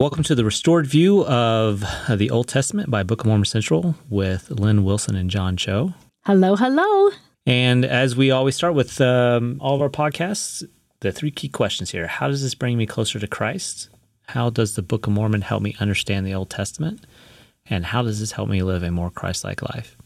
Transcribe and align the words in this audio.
Welcome 0.00 0.22
to 0.22 0.36
the 0.36 0.44
restored 0.44 0.86
view 0.86 1.24
of 1.24 1.84
the 2.08 2.30
Old 2.30 2.46
Testament 2.46 2.88
by 2.88 3.02
Book 3.02 3.22
of 3.22 3.26
Mormon 3.26 3.46
Central 3.46 3.96
with 4.08 4.48
Lynn 4.48 4.84
Wilson 4.84 5.16
and 5.16 5.28
John 5.28 5.56
Cho. 5.56 5.92
Hello, 6.24 6.54
hello. 6.54 7.10
And 7.46 7.84
as 7.84 8.14
we 8.14 8.30
always 8.30 8.54
start 8.54 8.74
with 8.74 9.00
um, 9.00 9.58
all 9.60 9.74
of 9.74 9.82
our 9.82 9.88
podcasts, 9.88 10.62
the 11.00 11.10
three 11.10 11.32
key 11.32 11.48
questions 11.48 11.90
here 11.90 12.06
How 12.06 12.28
does 12.28 12.44
this 12.44 12.54
bring 12.54 12.78
me 12.78 12.86
closer 12.86 13.18
to 13.18 13.26
Christ? 13.26 13.88
How 14.28 14.50
does 14.50 14.76
the 14.76 14.82
Book 14.82 15.08
of 15.08 15.14
Mormon 15.14 15.42
help 15.42 15.64
me 15.64 15.74
understand 15.80 16.24
the 16.24 16.34
Old 16.34 16.48
Testament? 16.48 17.04
And 17.66 17.86
how 17.86 18.02
does 18.02 18.20
this 18.20 18.30
help 18.30 18.48
me 18.48 18.62
live 18.62 18.84
a 18.84 18.92
more 18.92 19.10
Christ 19.10 19.42
like 19.42 19.62
life? 19.62 19.96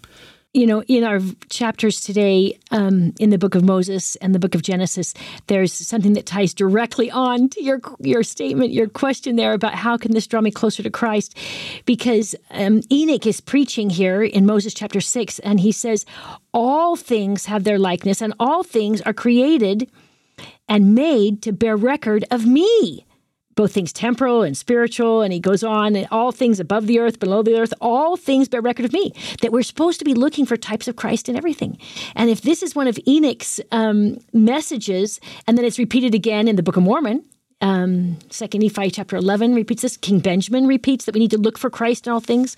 You 0.55 0.67
know, 0.67 0.83
in 0.83 1.03
our 1.03 1.19
chapters 1.49 2.01
today, 2.01 2.59
um, 2.71 3.15
in 3.19 3.31
the 3.31 3.39
book 3.39 3.55
of 3.55 3.65
Moses 3.65 4.17
and 4.17 4.35
the 4.35 4.39
book 4.39 4.55
of 4.55 4.61
Genesis, 4.61 5.15
there's 5.47 5.73
something 5.73 6.13
that 6.13 6.27
ties 6.27 6.53
directly 6.53 7.11
on 7.11 7.49
to 7.51 7.63
your 7.63 7.81
your 8.01 8.23
statement, 8.23 8.71
your 8.71 8.87
question 8.87 9.37
there 9.37 9.55
about 9.55 9.75
how 9.75 9.97
can 9.97 10.13
this 10.13 10.27
draw 10.27 10.43
me 10.43 10.51
closer 10.51 10.83
to 10.83 10.91
Christ, 10.91 11.37
because 11.87 12.35
um, 12.51 12.83
Enoch 12.91 13.27
is 13.27 13.41
preaching 13.41 13.89
here 13.89 14.23
in 14.23 14.45
Moses 14.45 14.75
chapter 14.75 15.01
six, 15.01 15.39
and 15.39 15.59
he 15.59 15.73
says, 15.73 16.05
all 16.53 16.97
things 16.97 17.47
have 17.47 17.65
their 17.65 17.79
likeness, 17.79 18.21
and 18.21 18.35
all 18.39 18.63
things 18.63 19.01
are 19.03 19.15
created 19.15 19.91
and 20.69 20.95
made 20.95 21.41
to 21.43 21.53
bear 21.53 21.77
record 21.77 22.27
of 22.31 22.45
me 22.45 23.07
both 23.55 23.73
things 23.73 23.93
temporal 23.93 24.43
and 24.43 24.57
spiritual. 24.57 25.23
And 25.23 25.33
he 25.33 25.41
goes 25.41 25.63
on, 25.63 25.97
and 25.97 26.09
all 26.11 26.33
things 26.33 26.61
above 26.61 26.87
the 26.87 26.99
earth, 26.99 27.19
below 27.19 27.43
the 27.43 27.59
earth, 27.59 27.75
all 27.81 28.17
things 28.17 28.49
bear 28.49 28.61
record 28.61 28.85
of 28.85 28.93
me. 28.93 29.13
That 29.41 29.53
we're 29.53 29.63
supposed 29.63 29.99
to 29.99 30.05
be 30.05 30.15
looking 30.15 30.47
for 30.47 30.57
types 30.57 30.89
of 30.89 30.97
Christ 30.97 31.29
in 31.29 31.37
everything. 31.37 31.79
And 32.15 32.31
if 32.31 32.43
this 32.43 32.63
is 32.63 32.75
one 32.75 32.87
of 32.87 32.99
Enoch's 33.07 33.61
um, 33.71 34.19
messages, 34.33 35.21
and 35.47 35.57
then 35.57 35.65
it's 35.65 35.79
repeated 35.79 36.15
again 36.15 36.49
in 36.49 36.57
the 36.57 36.63
Book 36.63 36.77
of 36.77 36.83
Mormon, 36.83 37.25
um, 37.63 38.19
Second 38.29 38.61
Nephi 38.61 38.91
chapter 38.91 39.17
11 39.17 39.55
repeats 39.55 39.83
this. 39.83 39.97
King 39.97 40.19
Benjamin 40.19 40.67
repeats 40.67 41.05
that 41.05 41.15
we 41.15 41.21
need 41.21 41.31
to 41.31 41.39
look 41.39 41.57
for 41.57 41.71
Christ 41.71 42.07
in 42.07 42.13
all 42.13 42.21
things. 42.21 42.57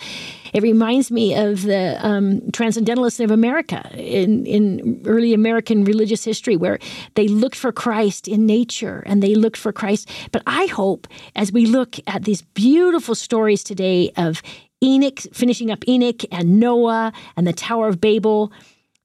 It 0.55 0.63
reminds 0.63 1.11
me 1.11 1.35
of 1.35 1.63
the 1.63 1.99
um, 2.05 2.41
Transcendentalists 2.53 3.21
of 3.21 3.31
America 3.31 3.89
in, 3.93 4.47
in 4.47 5.03
early 5.05 5.35
American 5.35 5.85
religious 5.85 6.25
history, 6.25 6.57
where 6.57 6.79
they 7.15 7.29
looked 7.29 7.57
for 7.57 7.71
Christ 7.71 8.27
in 8.27 8.47
nature 8.47 9.03
and 9.05 9.23
they 9.23 9.35
looked 9.35 9.59
for 9.59 9.73
Christ. 9.73 10.11
But 10.33 10.43
I 10.47 10.67
hope 10.67 11.07
as 11.37 11.53
we 11.53 11.67
look 11.67 11.97
at 12.07 12.25
these 12.25 12.41
beautiful 12.41 13.15
stories 13.15 13.63
today 13.63 14.11
of 14.17 14.43
Enoch, 14.83 15.21
finishing 15.33 15.71
up 15.71 15.87
Enoch 15.87 16.23
and 16.33 16.59
Noah 16.59 17.13
and 17.37 17.47
the 17.47 17.53
Tower 17.53 17.89
of 17.89 18.01
Babel, 18.01 18.53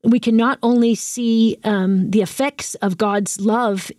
we 0.04 0.20
can 0.20 0.38
not 0.38 0.60
only 0.64 0.96
see 0.96 1.58
um, 1.66 2.10
the 2.12 2.22
effects 2.22 2.76
of 2.76 2.98
God's 2.98 3.40
love 3.42 3.92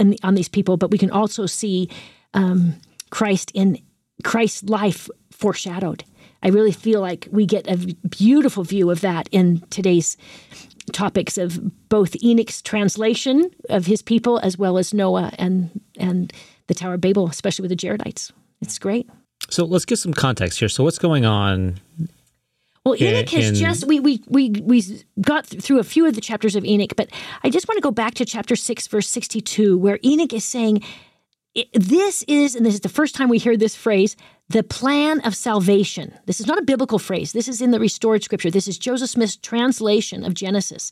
in, 0.00 0.16
on 0.22 0.34
these 0.34 0.48
people, 0.48 0.76
but 0.76 0.90
we 0.90 0.98
can 0.98 1.10
also 1.10 1.46
see 1.46 1.88
um, 2.34 2.74
Christ 3.10 3.52
in 3.54 3.78
Christ's 4.24 4.64
life 4.64 5.08
foreshadowed. 5.30 6.04
I 6.42 6.48
really 6.48 6.72
feel 6.72 7.00
like 7.00 7.28
we 7.30 7.46
get 7.46 7.68
a 7.68 7.76
beautiful 8.08 8.64
view 8.64 8.90
of 8.90 9.02
that 9.02 9.28
in 9.30 9.60
today's 9.70 10.16
topics 10.92 11.38
of 11.38 11.60
both 11.88 12.16
Enoch's 12.22 12.62
translation 12.62 13.50
of 13.68 13.86
his 13.86 14.02
people 14.02 14.38
as 14.38 14.58
well 14.58 14.78
as 14.78 14.92
Noah 14.94 15.32
and 15.38 15.70
and 15.98 16.32
the 16.66 16.74
Tower 16.74 16.94
of 16.94 17.00
Babel, 17.00 17.28
especially 17.28 17.68
with 17.68 17.78
the 17.78 17.88
Jaredites. 17.88 18.32
It's 18.60 18.78
great. 18.78 19.08
So 19.50 19.64
let's 19.64 19.84
get 19.84 19.98
some 19.98 20.14
context 20.14 20.58
here. 20.58 20.68
So 20.68 20.84
what's 20.84 20.98
going 20.98 21.24
on 21.24 21.80
well, 22.84 22.96
Enoch 23.00 23.28
has 23.30 23.60
just 23.60 23.86
we 23.86 24.00
we 24.00 24.22
we 24.26 24.50
we 24.62 24.82
got 25.20 25.46
through 25.46 25.80
a 25.80 25.84
few 25.84 26.06
of 26.06 26.14
the 26.14 26.20
chapters 26.20 26.56
of 26.56 26.64
Enoch, 26.64 26.94
but 26.96 27.10
I 27.44 27.50
just 27.50 27.68
want 27.68 27.76
to 27.76 27.82
go 27.82 27.90
back 27.90 28.14
to 28.14 28.24
chapter 28.24 28.56
six, 28.56 28.86
verse 28.86 29.08
sixty-two, 29.08 29.76
where 29.76 29.98
Enoch 30.02 30.32
is 30.32 30.46
saying, 30.46 30.82
"This 31.74 32.22
is, 32.22 32.54
and 32.54 32.64
this 32.64 32.74
is 32.74 32.80
the 32.80 32.88
first 32.88 33.14
time 33.14 33.28
we 33.28 33.36
hear 33.36 33.56
this 33.56 33.76
phrase, 33.76 34.16
the 34.48 34.62
plan 34.62 35.20
of 35.20 35.34
salvation." 35.34 36.14
This 36.24 36.40
is 36.40 36.46
not 36.46 36.58
a 36.58 36.62
biblical 36.62 36.98
phrase. 36.98 37.32
This 37.32 37.48
is 37.48 37.60
in 37.60 37.70
the 37.70 37.78
restored 37.78 38.24
scripture. 38.24 38.50
This 38.50 38.66
is 38.66 38.78
Joseph 38.78 39.10
Smith's 39.10 39.36
translation 39.36 40.24
of 40.24 40.32
Genesis, 40.32 40.90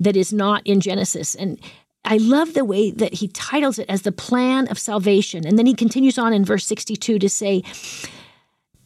that 0.00 0.16
is 0.16 0.34
not 0.34 0.66
in 0.66 0.80
Genesis, 0.80 1.34
and 1.34 1.58
I 2.04 2.18
love 2.18 2.52
the 2.52 2.64
way 2.64 2.90
that 2.90 3.14
he 3.14 3.28
titles 3.28 3.78
it 3.78 3.88
as 3.88 4.02
the 4.02 4.12
plan 4.12 4.68
of 4.68 4.78
salvation, 4.78 5.46
and 5.46 5.58
then 5.58 5.66
he 5.66 5.74
continues 5.74 6.18
on 6.18 6.34
in 6.34 6.44
verse 6.44 6.66
sixty-two 6.66 7.18
to 7.20 7.28
say. 7.30 7.62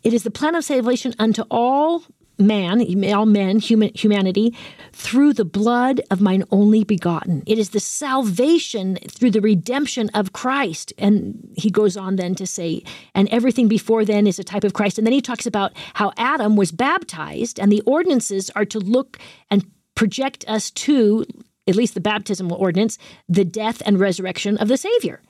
It 0.02 0.14
is 0.14 0.22
the 0.22 0.30
plan 0.30 0.54
of 0.54 0.62
salvation 0.64 1.14
unto 1.18 1.42
all 1.50 2.04
man, 2.38 2.80
all 3.12 3.26
men, 3.26 3.58
human, 3.58 3.90
humanity, 3.94 4.54
through 4.92 5.32
the 5.32 5.44
blood 5.44 6.00
of 6.10 6.20
mine 6.20 6.44
only 6.50 6.84
begotten. 6.84 7.42
It 7.46 7.58
is 7.58 7.70
the 7.70 7.80
salvation 7.80 8.96
through 9.08 9.30
the 9.30 9.40
redemption 9.40 10.10
of 10.14 10.32
Christ. 10.32 10.92
And 10.98 11.48
he 11.56 11.70
goes 11.70 11.96
on 11.96 12.16
then 12.16 12.34
to 12.36 12.46
say, 12.46 12.82
and 13.14 13.28
everything 13.30 13.68
before 13.68 14.04
then 14.04 14.26
is 14.26 14.38
a 14.38 14.44
type 14.44 14.64
of 14.64 14.74
Christ. 14.74 14.98
And 14.98 15.06
then 15.06 15.12
he 15.12 15.20
talks 15.20 15.46
about 15.46 15.72
how 15.94 16.12
Adam 16.16 16.56
was 16.56 16.72
baptized, 16.72 17.58
and 17.58 17.72
the 17.72 17.82
ordinances 17.86 18.50
are 18.50 18.64
to 18.66 18.78
look 18.78 19.18
and 19.50 19.64
project 19.94 20.44
us 20.46 20.70
to, 20.70 21.24
at 21.66 21.74
least 21.74 21.94
the 21.94 22.00
baptismal 22.00 22.56
ordinance, 22.56 22.98
the 23.28 23.44
death 23.44 23.82
and 23.86 23.98
resurrection 23.98 24.58
of 24.58 24.68
the 24.68 24.76
Savior. 24.76 25.20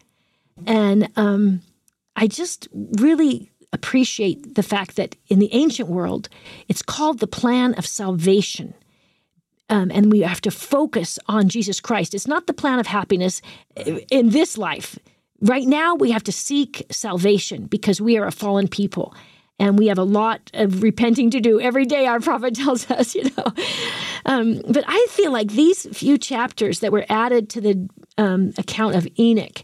And 0.66 1.08
um, 1.16 1.60
I 2.16 2.26
just 2.26 2.68
really 2.72 3.50
appreciate 3.72 4.54
the 4.54 4.62
fact 4.62 4.96
that 4.96 5.16
in 5.28 5.38
the 5.38 5.52
ancient 5.52 5.88
world, 5.88 6.28
it's 6.68 6.82
called 6.82 7.18
the 7.18 7.26
plan 7.26 7.74
of 7.74 7.86
salvation. 7.86 8.74
Um, 9.68 9.90
and 9.92 10.12
we 10.12 10.20
have 10.20 10.40
to 10.42 10.50
focus 10.50 11.18
on 11.26 11.48
Jesus 11.48 11.80
Christ. 11.80 12.14
It's 12.14 12.28
not 12.28 12.46
the 12.46 12.54
plan 12.54 12.78
of 12.78 12.86
happiness 12.86 13.42
in 14.10 14.30
this 14.30 14.56
life. 14.56 14.98
Right 15.40 15.66
now, 15.66 15.94
we 15.94 16.12
have 16.12 16.22
to 16.24 16.32
seek 16.32 16.86
salvation 16.90 17.66
because 17.66 18.00
we 18.00 18.16
are 18.16 18.26
a 18.26 18.32
fallen 18.32 18.68
people 18.68 19.14
and 19.58 19.78
we 19.78 19.86
have 19.86 19.98
a 19.98 20.04
lot 20.04 20.50
of 20.54 20.82
repenting 20.82 21.30
to 21.30 21.40
do 21.40 21.60
every 21.60 21.84
day 21.84 22.06
our 22.06 22.20
prophet 22.20 22.54
tells 22.62 22.90
us 22.90 23.14
you 23.14 23.24
know 23.36 23.52
um, 24.26 24.60
but 24.68 24.84
i 24.86 25.06
feel 25.10 25.32
like 25.32 25.48
these 25.52 25.86
few 25.96 26.18
chapters 26.18 26.80
that 26.80 26.92
were 26.92 27.06
added 27.08 27.48
to 27.48 27.60
the 27.60 27.88
um, 28.18 28.52
account 28.58 28.94
of 28.94 29.06
enoch 29.18 29.62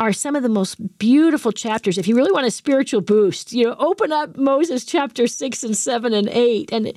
are 0.00 0.14
some 0.14 0.34
of 0.34 0.42
the 0.42 0.48
most 0.48 0.98
beautiful 0.98 1.52
chapters. 1.52 1.98
If 1.98 2.08
you 2.08 2.16
really 2.16 2.32
want 2.32 2.46
a 2.46 2.50
spiritual 2.50 3.02
boost, 3.02 3.52
you 3.52 3.66
know, 3.66 3.76
open 3.78 4.10
up 4.10 4.34
Moses 4.34 4.86
chapter 4.86 5.26
six 5.26 5.62
and 5.62 5.76
seven 5.76 6.14
and 6.14 6.28
eight, 6.30 6.72
and 6.72 6.92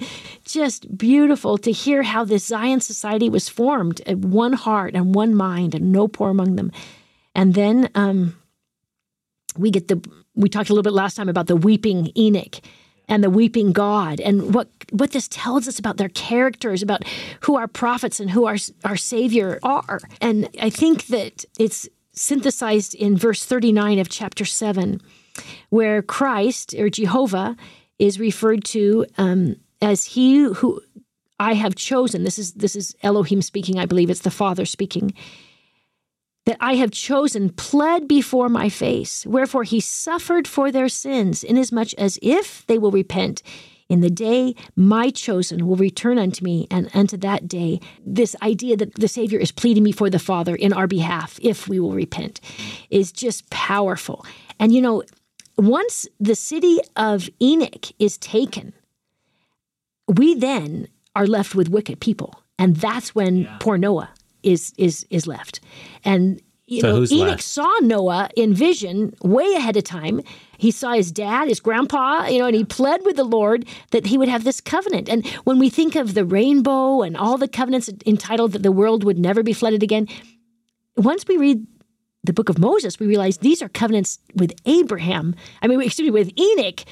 just 0.46 0.98
beautiful 0.98 1.58
to 1.60 1.72
hear 1.72 2.02
how 2.02 2.24
this 2.24 2.46
Zion 2.46 2.80
society 2.80 3.30
was 3.30 3.50
formed 3.50 4.02
at 4.08 4.20
one 4.20 4.54
heart 4.54 4.96
and 4.96 5.14
one 5.14 5.36
mind, 5.36 5.76
and 5.76 5.92
no 5.92 6.08
poor 6.08 6.30
among 6.30 6.56
them. 6.56 6.72
And 7.36 7.54
then 7.56 7.90
um, 7.94 8.38
we 9.58 9.70
get 9.70 9.90
the 9.90 10.02
we 10.34 10.48
talked 10.48 10.70
a 10.70 10.74
little 10.74 10.84
bit 10.84 10.94
last 10.94 11.16
time 11.16 11.28
about 11.28 11.48
the 11.48 11.58
weeping 11.58 12.10
Enoch 12.18 12.56
and 13.10 13.22
the 13.22 13.30
weeping 13.30 13.74
God 13.74 14.22
and 14.22 14.56
what 14.56 14.70
what 14.92 15.12
this 15.12 15.28
tells 15.28 15.68
us 15.68 15.78
about 15.78 15.98
their 15.98 16.08
characters, 16.08 16.82
about 16.82 17.04
who 17.42 17.58
our 17.58 17.68
prophets 17.68 18.22
and 18.22 18.32
who 18.32 18.46
our 18.46 18.56
our 18.86 18.96
Savior 18.96 19.60
are. 19.62 20.00
And 20.22 20.48
I 20.62 20.70
think 20.70 21.08
that 21.08 21.44
it's 21.60 21.90
synthesized 22.14 22.96
in 22.96 23.18
verse 23.18 23.46
39 23.46 24.00
of 24.00 24.10
chapter 24.10 24.46
7, 24.46 25.02
where 25.70 26.02
Christ 26.02 26.74
or 26.78 26.90
Jehovah 26.90 27.56
is 28.00 28.20
referred 28.20 28.64
to 28.66 29.06
um, 29.18 29.56
as 29.82 30.06
he 30.06 30.44
who 30.44 30.82
I 31.40 31.54
have 31.54 31.76
chosen. 31.76 32.24
This 32.24 32.40
is 32.40 32.54
this 32.54 32.76
is 32.76 32.96
Elohim 33.04 33.42
speaking, 33.42 33.80
I 33.80 33.86
believe 33.86 34.10
it's 34.10 34.22
the 34.22 34.32
Father 34.32 34.66
speaking. 34.66 35.14
That 36.46 36.58
I 36.60 36.76
have 36.76 36.92
chosen 36.92 37.50
pled 37.50 38.08
before 38.08 38.50
my 38.50 38.68
face, 38.70 39.26
wherefore 39.26 39.64
he 39.64 39.80
suffered 39.80 40.48
for 40.48 40.72
their 40.72 40.90
sins, 40.90 41.44
inasmuch 41.44 41.94
as 41.98 42.20
if 42.22 42.66
they 42.68 42.78
will 42.78 42.92
repent, 42.92 43.42
in 43.90 44.02
the 44.02 44.10
day 44.10 44.56
my 44.76 45.10
chosen 45.10 45.68
will 45.68 45.76
return 45.76 46.18
unto 46.18 46.44
me, 46.44 46.68
and 46.72 46.90
unto 46.94 47.18
that 47.18 47.48
day, 47.48 47.80
this 48.06 48.36
idea 48.42 48.78
that 48.78 48.96
the 48.96 49.08
Savior 49.08 49.40
is 49.40 49.52
pleading 49.52 49.84
before 49.84 50.10
the 50.10 50.20
Father 50.20 50.56
in 50.56 50.74
our 50.74 50.88
behalf, 50.88 51.40
if 51.42 51.68
we 51.68 51.80
will 51.80 51.94
repent, 51.94 52.40
is 52.90 53.12
just 53.12 53.50
powerful. 53.50 54.26
And 54.60 54.74
you 54.74 54.82
know, 54.82 55.04
once 55.58 56.08
the 56.20 56.36
city 56.36 56.80
of 56.96 57.30
Enoch 57.42 57.92
is 58.00 58.18
taken, 58.18 58.74
we 60.08 60.36
then 60.36 60.88
are 61.16 61.28
left 61.28 61.56
with 61.56 61.70
wicked 61.70 62.00
people. 62.00 62.42
And 62.58 62.76
that's 62.76 63.14
when 63.14 63.42
yeah. 63.42 63.58
poor 63.60 63.78
Noah 63.78 64.10
is 64.42 64.74
is 64.78 65.06
is 65.10 65.28
left. 65.28 65.60
And 66.04 66.42
you 66.76 66.82
so 66.82 66.92
know, 66.92 67.06
Enoch 67.10 67.28
left? 67.30 67.44
saw 67.44 67.72
Noah 67.82 68.30
in 68.36 68.54
vision 68.54 69.14
way 69.22 69.54
ahead 69.56 69.78
of 69.78 69.84
time. 69.84 70.22
He 70.58 70.72
saw 70.72 70.94
his 70.94 71.12
dad, 71.12 71.48
his 71.48 71.60
grandpa, 71.60 72.26
you 72.28 72.40
know, 72.40 72.46
and 72.46 72.56
he 72.56 72.64
pled 72.64 73.04
with 73.06 73.16
the 73.16 73.24
Lord 73.24 73.66
that 73.92 74.06
he 74.06 74.18
would 74.18 74.30
have 74.30 74.44
this 74.44 74.62
covenant. 74.62 75.10
And 75.10 75.26
when 75.44 75.60
we 75.60 75.70
think 75.70 75.96
of 75.96 76.14
the 76.14 76.26
rainbow 76.26 77.02
and 77.02 77.18
all 77.18 77.38
the 77.38 77.48
covenants 77.48 77.90
entitled 78.06 78.54
that 78.54 78.64
the 78.64 78.72
world 78.72 79.04
would 79.04 79.20
never 79.20 79.44
be 79.44 79.54
flooded 79.54 79.84
again, 79.84 80.08
once 80.96 81.26
we 81.28 81.38
read 81.38 81.66
the 82.24 82.34
book 82.34 82.50
of 82.50 82.58
Moses, 82.58 83.00
we 83.00 83.08
realize 83.08 83.40
these 83.40 83.62
are 83.62 83.70
covenants 83.70 84.20
with 84.36 84.54
Abraham. 84.66 85.36
I 85.62 85.68
mean, 85.68 85.82
excuse 85.82 86.06
me, 86.06 86.12
with 86.12 86.32
Enoch, 86.40 86.86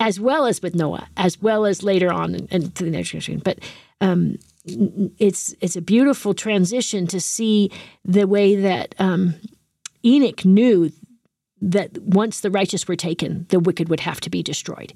as 0.00 0.18
well 0.18 0.46
as 0.46 0.60
with 0.60 0.74
Noah, 0.74 1.08
as 1.16 1.40
well 1.40 1.64
as 1.64 1.82
later 1.84 2.12
on 2.12 2.48
and, 2.50 2.74
to 2.74 2.84
the 2.84 2.90
next 2.90 3.10
generation. 3.10 3.40
But 3.44 3.60
um, 4.00 4.36
it's 4.64 5.54
it's 5.60 5.76
a 5.76 5.80
beautiful 5.80 6.34
transition 6.34 7.06
to 7.08 7.20
see 7.20 7.70
the 8.04 8.26
way 8.26 8.54
that 8.54 8.94
um, 8.98 9.34
Enoch 10.04 10.44
knew 10.44 10.92
that 11.60 11.98
once 11.98 12.40
the 12.40 12.50
righteous 12.50 12.86
were 12.86 12.96
taken, 12.96 13.46
the 13.48 13.60
wicked 13.60 13.88
would 13.88 14.00
have 14.00 14.20
to 14.20 14.30
be 14.30 14.42
destroyed 14.42 14.92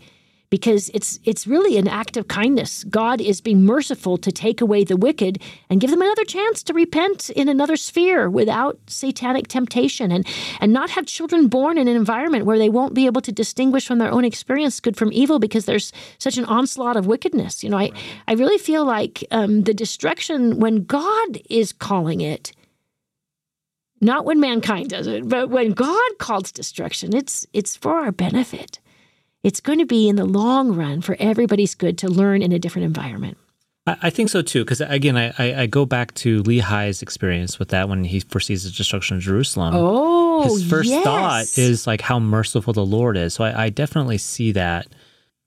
because 0.50 0.90
it's 0.90 1.18
it's 1.24 1.46
really 1.46 1.76
an 1.76 1.88
act 1.88 2.16
of 2.16 2.28
kindness. 2.28 2.84
God 2.84 3.20
is 3.20 3.40
being 3.40 3.64
merciful 3.64 4.16
to 4.18 4.30
take 4.30 4.60
away 4.60 4.84
the 4.84 4.96
wicked 4.96 5.40
and 5.68 5.80
give 5.80 5.90
them 5.90 6.02
another 6.02 6.24
chance 6.24 6.62
to 6.64 6.72
repent 6.72 7.30
in 7.30 7.48
another 7.48 7.76
sphere 7.76 8.30
without 8.30 8.78
satanic 8.86 9.48
temptation 9.48 10.12
and 10.12 10.26
and 10.60 10.72
not 10.72 10.90
have 10.90 11.06
children 11.06 11.48
born 11.48 11.78
in 11.78 11.88
an 11.88 11.96
environment 11.96 12.46
where 12.46 12.58
they 12.58 12.68
won't 12.68 12.94
be 12.94 13.06
able 13.06 13.20
to 13.20 13.32
distinguish 13.32 13.86
from 13.86 13.98
their 13.98 14.12
own 14.12 14.24
experience 14.24 14.80
good 14.80 14.96
from 14.96 15.12
evil 15.12 15.38
because 15.38 15.64
there's 15.64 15.92
such 16.18 16.38
an 16.38 16.44
onslaught 16.44 16.96
of 16.96 17.06
wickedness. 17.06 17.64
You 17.64 17.70
know, 17.70 17.78
I 17.78 17.90
I 18.28 18.34
really 18.34 18.58
feel 18.58 18.84
like 18.84 19.24
um, 19.30 19.62
the 19.62 19.74
destruction 19.74 20.60
when 20.60 20.84
God 20.84 21.40
is 21.50 21.72
calling 21.72 22.20
it. 22.20 22.52
Not 23.98 24.26
when 24.26 24.40
mankind 24.40 24.90
does 24.90 25.06
it, 25.06 25.26
but 25.26 25.48
when 25.48 25.72
God 25.72 26.18
calls 26.18 26.52
destruction, 26.52 27.16
it's 27.16 27.46
it's 27.54 27.76
for 27.76 27.96
our 27.98 28.12
benefit 28.12 28.78
it's 29.46 29.60
going 29.60 29.78
to 29.78 29.86
be 29.86 30.08
in 30.08 30.16
the 30.16 30.24
long 30.24 30.74
run 30.74 31.00
for 31.00 31.16
everybody's 31.20 31.76
good 31.76 31.96
to 31.98 32.08
learn 32.08 32.42
in 32.42 32.50
a 32.50 32.58
different 32.58 32.84
environment. 32.84 33.38
I 33.86 34.10
think 34.10 34.28
so 34.30 34.42
too, 34.42 34.64
because 34.64 34.80
again, 34.80 35.16
I, 35.16 35.62
I, 35.62 35.66
go 35.66 35.86
back 35.86 36.12
to 36.14 36.42
Lehi's 36.42 37.02
experience 37.02 37.56
with 37.56 37.68
that 37.68 37.88
when 37.88 38.02
he 38.02 38.18
foresees 38.18 38.64
the 38.64 38.70
destruction 38.70 39.16
of 39.16 39.22
Jerusalem. 39.22 39.74
Oh, 39.76 40.42
his 40.42 40.68
first 40.68 40.90
yes. 40.90 41.04
thought 41.04 41.56
is 41.56 41.86
like 41.86 42.00
how 42.00 42.18
merciful 42.18 42.72
the 42.72 42.84
Lord 42.84 43.16
is. 43.16 43.34
So 43.34 43.44
I, 43.44 43.66
I 43.66 43.68
definitely 43.68 44.18
see 44.18 44.50
that, 44.50 44.88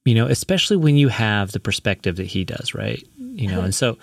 you 0.05 0.15
know, 0.15 0.27
especially 0.27 0.77
when 0.77 0.95
you 0.95 1.09
have 1.09 1.51
the 1.51 1.59
perspective 1.59 2.15
that 2.15 2.27
he 2.27 2.45
does, 2.45 2.73
right? 2.73 3.05
You 3.17 3.49
know, 3.49 3.55
uh-huh. 3.55 3.65
and 3.65 3.75
so 3.75 3.97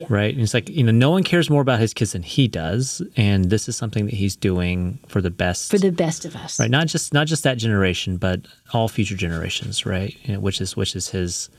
yeah 0.00 0.06
right? 0.08 0.32
And 0.32 0.42
it's 0.42 0.54
like, 0.54 0.68
you 0.68 0.82
know, 0.82 0.92
no 0.92 1.10
one 1.10 1.22
cares 1.22 1.48
more 1.50 1.62
about 1.62 1.78
his 1.78 1.94
kids 1.94 2.12
than 2.12 2.22
he 2.22 2.48
does. 2.48 3.02
And 3.16 3.50
this 3.50 3.68
is 3.68 3.76
something 3.76 4.06
that 4.06 4.14
he's 4.14 4.34
doing 4.34 4.98
for 5.08 5.20
the 5.20 5.30
best. 5.30 5.70
For 5.70 5.78
the 5.78 5.92
best 5.92 6.24
of 6.24 6.34
us. 6.36 6.58
Right. 6.58 6.70
Not 6.70 6.86
just 6.86 7.12
not 7.12 7.26
just 7.26 7.44
that 7.44 7.58
generation, 7.58 8.16
but 8.16 8.40
all 8.72 8.88
future 8.88 9.16
generations, 9.16 9.86
right? 9.86 10.16
You 10.24 10.34
know, 10.34 10.40
which 10.40 10.60
is 10.60 10.76
which 10.76 10.96
is 10.96 11.08
his 11.10 11.50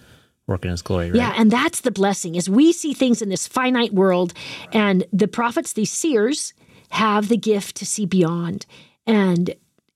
work 0.47 0.65
in 0.65 0.71
his 0.71 0.81
glory, 0.81 1.11
right? 1.11 1.15
Yeah, 1.15 1.33
and 1.37 1.51
that's 1.51 1.81
the 1.81 1.91
blessing 1.91 2.35
is 2.35 2.49
we 2.49 2.73
see 2.73 2.93
things 2.93 3.21
in 3.21 3.29
this 3.29 3.47
finite 3.47 3.93
world 3.93 4.33
and 4.73 5.05
the 5.13 5.27
prophets, 5.27 5.73
these 5.73 5.91
seers, 5.91 6.53
have 6.89 7.29
the 7.29 7.37
gift 7.37 7.77
to 7.77 7.85
see 7.85 8.05
beyond. 8.05 8.65
And 9.05 9.55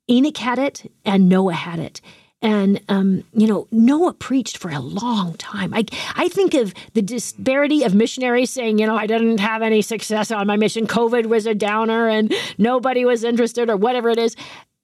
Enoch 0.09 0.37
had 0.37 0.59
it 0.59 0.91
and 1.03 1.27
Noah 1.27 1.53
had 1.53 1.79
it. 1.79 1.99
And 2.45 2.79
um, 2.89 3.23
you 3.33 3.47
know, 3.47 3.67
Noah 3.71 4.13
preached 4.13 4.59
for 4.59 4.69
a 4.69 4.79
long 4.79 5.33
time. 5.33 5.73
I 5.73 5.83
I 6.15 6.27
think 6.27 6.53
of 6.53 6.75
the 6.93 7.01
disparity 7.01 7.83
of 7.83 7.95
missionaries 7.95 8.51
saying, 8.51 8.77
you 8.77 8.85
know, 8.85 8.95
I 8.95 9.07
didn't 9.07 9.39
have 9.39 9.63
any 9.63 9.81
success 9.81 10.29
on 10.29 10.45
my 10.45 10.55
mission. 10.55 10.85
COVID 10.85 11.25
was 11.25 11.47
a 11.47 11.55
downer, 11.55 12.07
and 12.07 12.31
nobody 12.59 13.03
was 13.03 13.23
interested, 13.23 13.67
or 13.67 13.77
whatever 13.77 14.11
it 14.11 14.19
is. 14.19 14.35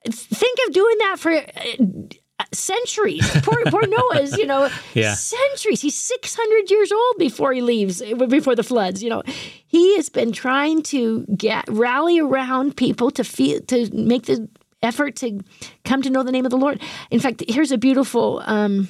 Think 0.09 0.57
of 0.65 0.73
doing 0.73 0.97
that 1.01 1.17
for 1.19 1.33
uh, 1.33 2.43
centuries. 2.51 3.29
Poor, 3.43 3.63
poor 3.65 3.85
Noah's, 3.85 4.35
you 4.37 4.47
know, 4.47 4.67
yeah. 4.95 5.13
centuries. 5.13 5.81
He's 5.81 5.99
600 5.99 6.71
years 6.71 6.91
old 6.91 7.17
before 7.19 7.53
he 7.53 7.61
leaves, 7.61 8.01
before 8.01 8.55
the 8.55 8.63
floods. 8.63 9.03
You 9.03 9.11
know, 9.11 9.23
he 9.67 9.95
has 9.97 10.09
been 10.09 10.31
trying 10.31 10.81
to 10.83 11.27
get 11.37 11.65
rally 11.69 12.19
around 12.19 12.75
people 12.75 13.11
to 13.11 13.23
feel 13.23 13.61
to 13.67 13.87
make 13.93 14.25
the 14.25 14.49
effort 14.81 15.15
to 15.17 15.41
come 15.85 16.01
to 16.01 16.09
know 16.09 16.23
the 16.23 16.31
name 16.31 16.45
of 16.45 16.51
the 16.51 16.57
Lord. 16.57 16.81
In 17.09 17.19
fact, 17.19 17.43
here's 17.47 17.71
a 17.71 17.77
beautiful 17.77 18.41
um, 18.45 18.89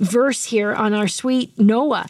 verse 0.00 0.44
here 0.44 0.72
on 0.72 0.92
our 0.92 1.08
sweet 1.08 1.58
Noah 1.58 2.06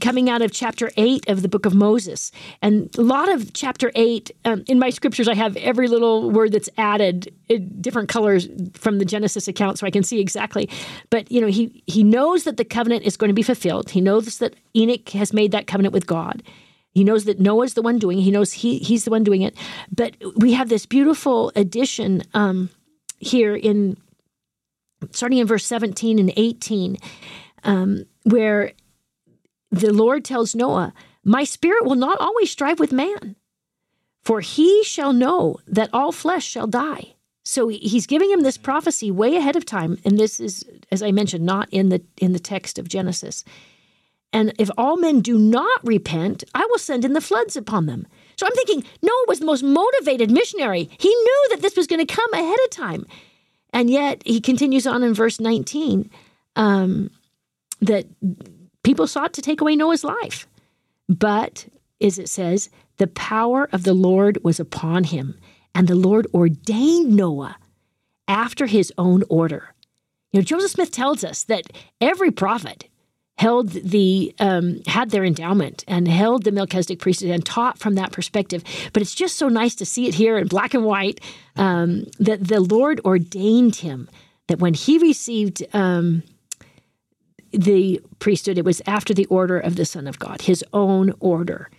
coming 0.00 0.28
out 0.28 0.42
of 0.42 0.52
chapter 0.52 0.90
8 0.96 1.28
of 1.28 1.40
the 1.42 1.48
book 1.48 1.64
of 1.64 1.74
Moses. 1.74 2.30
And 2.60 2.94
a 2.98 3.02
lot 3.02 3.30
of 3.30 3.52
chapter 3.54 3.90
8, 3.94 4.30
um, 4.44 4.64
in 4.66 4.78
my 4.78 4.90
scriptures, 4.90 5.28
I 5.28 5.34
have 5.34 5.56
every 5.56 5.88
little 5.88 6.30
word 6.30 6.52
that's 6.52 6.68
added 6.76 7.32
in 7.48 7.80
different 7.80 8.08
colors 8.08 8.48
from 8.74 8.98
the 8.98 9.04
Genesis 9.04 9.48
account 9.48 9.78
so 9.78 9.86
I 9.86 9.90
can 9.90 10.02
see 10.02 10.20
exactly. 10.20 10.68
But, 11.10 11.30
you 11.32 11.40
know, 11.40 11.46
he, 11.46 11.82
he 11.86 12.02
knows 12.02 12.44
that 12.44 12.58
the 12.58 12.64
covenant 12.64 13.04
is 13.04 13.16
going 13.16 13.28
to 13.28 13.34
be 13.34 13.42
fulfilled. 13.42 13.90
He 13.90 14.00
knows 14.00 14.38
that 14.38 14.54
Enoch 14.76 15.08
has 15.10 15.32
made 15.32 15.52
that 15.52 15.66
covenant 15.66 15.94
with 15.94 16.06
God. 16.06 16.42
He 16.98 17.04
knows 17.04 17.26
that 17.26 17.38
Noah's 17.38 17.74
the 17.74 17.82
one 17.82 18.00
doing 18.00 18.18
it. 18.18 18.22
He 18.22 18.32
knows 18.32 18.52
he, 18.52 18.78
he's 18.78 19.04
the 19.04 19.12
one 19.12 19.22
doing 19.22 19.42
it. 19.42 19.56
But 19.94 20.16
we 20.34 20.54
have 20.54 20.68
this 20.68 20.84
beautiful 20.84 21.52
addition 21.54 22.24
um, 22.34 22.70
here 23.20 23.54
in 23.54 23.96
starting 25.12 25.38
in 25.38 25.46
verse 25.46 25.64
17 25.64 26.18
and 26.18 26.32
18, 26.36 26.96
um, 27.62 28.04
where 28.24 28.72
the 29.70 29.92
Lord 29.92 30.24
tells 30.24 30.56
Noah, 30.56 30.92
My 31.22 31.44
spirit 31.44 31.84
will 31.84 31.94
not 31.94 32.18
always 32.18 32.50
strive 32.50 32.80
with 32.80 32.90
man, 32.90 33.36
for 34.24 34.40
he 34.40 34.82
shall 34.82 35.12
know 35.12 35.58
that 35.68 35.90
all 35.92 36.10
flesh 36.10 36.44
shall 36.44 36.66
die. 36.66 37.14
So 37.44 37.68
he's 37.68 38.08
giving 38.08 38.28
him 38.28 38.40
this 38.40 38.58
prophecy 38.58 39.12
way 39.12 39.36
ahead 39.36 39.54
of 39.54 39.64
time, 39.64 39.98
and 40.04 40.18
this 40.18 40.40
is, 40.40 40.64
as 40.90 41.00
I 41.00 41.12
mentioned, 41.12 41.46
not 41.46 41.68
in 41.70 41.90
the 41.90 42.02
in 42.16 42.32
the 42.32 42.40
text 42.40 42.76
of 42.76 42.88
Genesis. 42.88 43.44
And 44.32 44.52
if 44.58 44.70
all 44.76 44.96
men 44.96 45.20
do 45.20 45.38
not 45.38 45.80
repent, 45.84 46.44
I 46.54 46.66
will 46.66 46.78
send 46.78 47.04
in 47.04 47.14
the 47.14 47.20
floods 47.20 47.56
upon 47.56 47.86
them. 47.86 48.06
So 48.36 48.46
I'm 48.46 48.52
thinking 48.52 48.84
Noah 49.02 49.24
was 49.26 49.40
the 49.40 49.46
most 49.46 49.62
motivated 49.62 50.30
missionary. 50.30 50.90
He 50.98 51.08
knew 51.08 51.46
that 51.50 51.62
this 51.62 51.76
was 51.76 51.86
going 51.86 52.06
to 52.06 52.14
come 52.14 52.32
ahead 52.32 52.58
of 52.64 52.70
time. 52.70 53.06
And 53.72 53.90
yet 53.90 54.22
he 54.24 54.40
continues 54.40 54.86
on 54.86 55.02
in 55.02 55.14
verse 55.14 55.40
19 55.40 56.10
um, 56.56 57.10
that 57.80 58.06
people 58.82 59.06
sought 59.06 59.32
to 59.34 59.42
take 59.42 59.60
away 59.60 59.76
Noah's 59.76 60.04
life. 60.04 60.46
But, 61.08 61.66
as 62.00 62.18
it 62.18 62.28
says, 62.28 62.68
the 62.98 63.06
power 63.06 63.68
of 63.72 63.84
the 63.84 63.94
Lord 63.94 64.38
was 64.42 64.60
upon 64.60 65.04
him, 65.04 65.38
and 65.74 65.88
the 65.88 65.94
Lord 65.94 66.26
ordained 66.34 67.14
Noah 67.16 67.56
after 68.26 68.66
his 68.66 68.92
own 68.98 69.22
order. 69.30 69.74
You 70.32 70.40
know, 70.40 70.44
Joseph 70.44 70.72
Smith 70.72 70.90
tells 70.90 71.24
us 71.24 71.44
that 71.44 71.72
every 72.00 72.30
prophet 72.30 72.88
held 73.38 73.70
the 73.70 74.34
um, 74.40 74.80
had 74.86 75.10
their 75.10 75.24
endowment 75.24 75.84
and 75.86 76.08
held 76.08 76.42
the 76.42 76.52
Melchizedek 76.52 76.98
priesthood 76.98 77.30
and 77.30 77.44
taught 77.46 77.78
from 77.78 77.94
that 77.94 78.10
perspective. 78.10 78.64
But 78.92 79.00
it's 79.00 79.14
just 79.14 79.36
so 79.36 79.48
nice 79.48 79.76
to 79.76 79.86
see 79.86 80.08
it 80.08 80.14
here 80.14 80.36
in 80.36 80.48
black 80.48 80.74
and 80.74 80.84
white 80.84 81.20
um, 81.56 82.06
that 82.18 82.46
the 82.46 82.60
Lord 82.60 83.00
ordained 83.04 83.76
him 83.76 84.08
that 84.48 84.58
when 84.58 84.74
he 84.74 84.98
received 84.98 85.62
um, 85.72 86.24
the 87.52 88.00
priesthood, 88.18 88.58
it 88.58 88.64
was 88.64 88.82
after 88.86 89.14
the 89.14 89.26
order 89.26 89.58
of 89.58 89.76
the 89.76 89.84
Son 89.84 90.08
of 90.08 90.18
God, 90.18 90.42
his 90.42 90.64
own 90.72 91.14
order. 91.20 91.70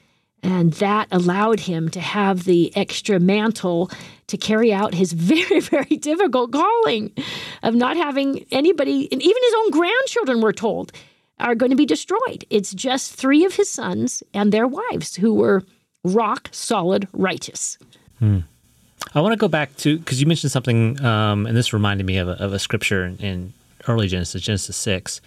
And 0.42 0.72
that 0.74 1.10
allowed 1.12 1.60
him 1.60 1.90
to 1.90 2.00
have 2.00 2.46
the 2.46 2.72
extra 2.78 3.20
mantle 3.20 3.92
to 4.28 4.38
carry 4.38 4.72
out 4.72 4.94
his 4.94 5.12
very, 5.14 5.60
very 5.60 5.98
difficult 5.98 6.54
calling 6.54 7.12
of 7.64 7.76
not 7.76 7.98
having 7.98 8.46
anybody, 8.50 9.10
and 9.12 9.22
even 9.22 9.44
his 9.44 9.54
own 9.58 9.72
grandchildren 9.72 10.40
were 10.40 10.54
told 10.54 10.94
are 11.40 11.56
going 11.56 11.70
to 11.70 11.76
be 11.76 11.86
destroyed. 11.86 12.46
It's 12.50 12.74
just 12.74 13.14
three 13.14 13.46
of 13.46 13.56
his 13.56 13.70
sons 13.70 14.24
and 14.34 14.52
their 14.52 14.68
wives 14.68 15.16
who 15.16 15.34
were 15.34 15.64
rock 16.04 16.50
solid 16.52 17.08
righteous. 17.14 17.78
Hmm. 18.20 18.40
I 19.16 19.22
want 19.22 19.34
to 19.34 19.38
go 19.38 19.48
back 19.48 19.76
to 19.78 19.98
because 19.98 20.20
you 20.20 20.28
mentioned 20.28 20.52
something, 20.52 21.04
um, 21.04 21.46
and 21.46 21.56
this 21.56 21.74
reminded 21.74 22.06
me 22.06 22.18
of 22.18 22.28
a, 22.28 22.34
of 22.34 22.54
a 22.54 22.60
scripture 22.60 23.06
in, 23.06 23.18
in, 23.18 23.54
early 23.88 24.08
Genesis, 24.08 24.42
Genesis 24.42 24.76
six, 24.76 25.22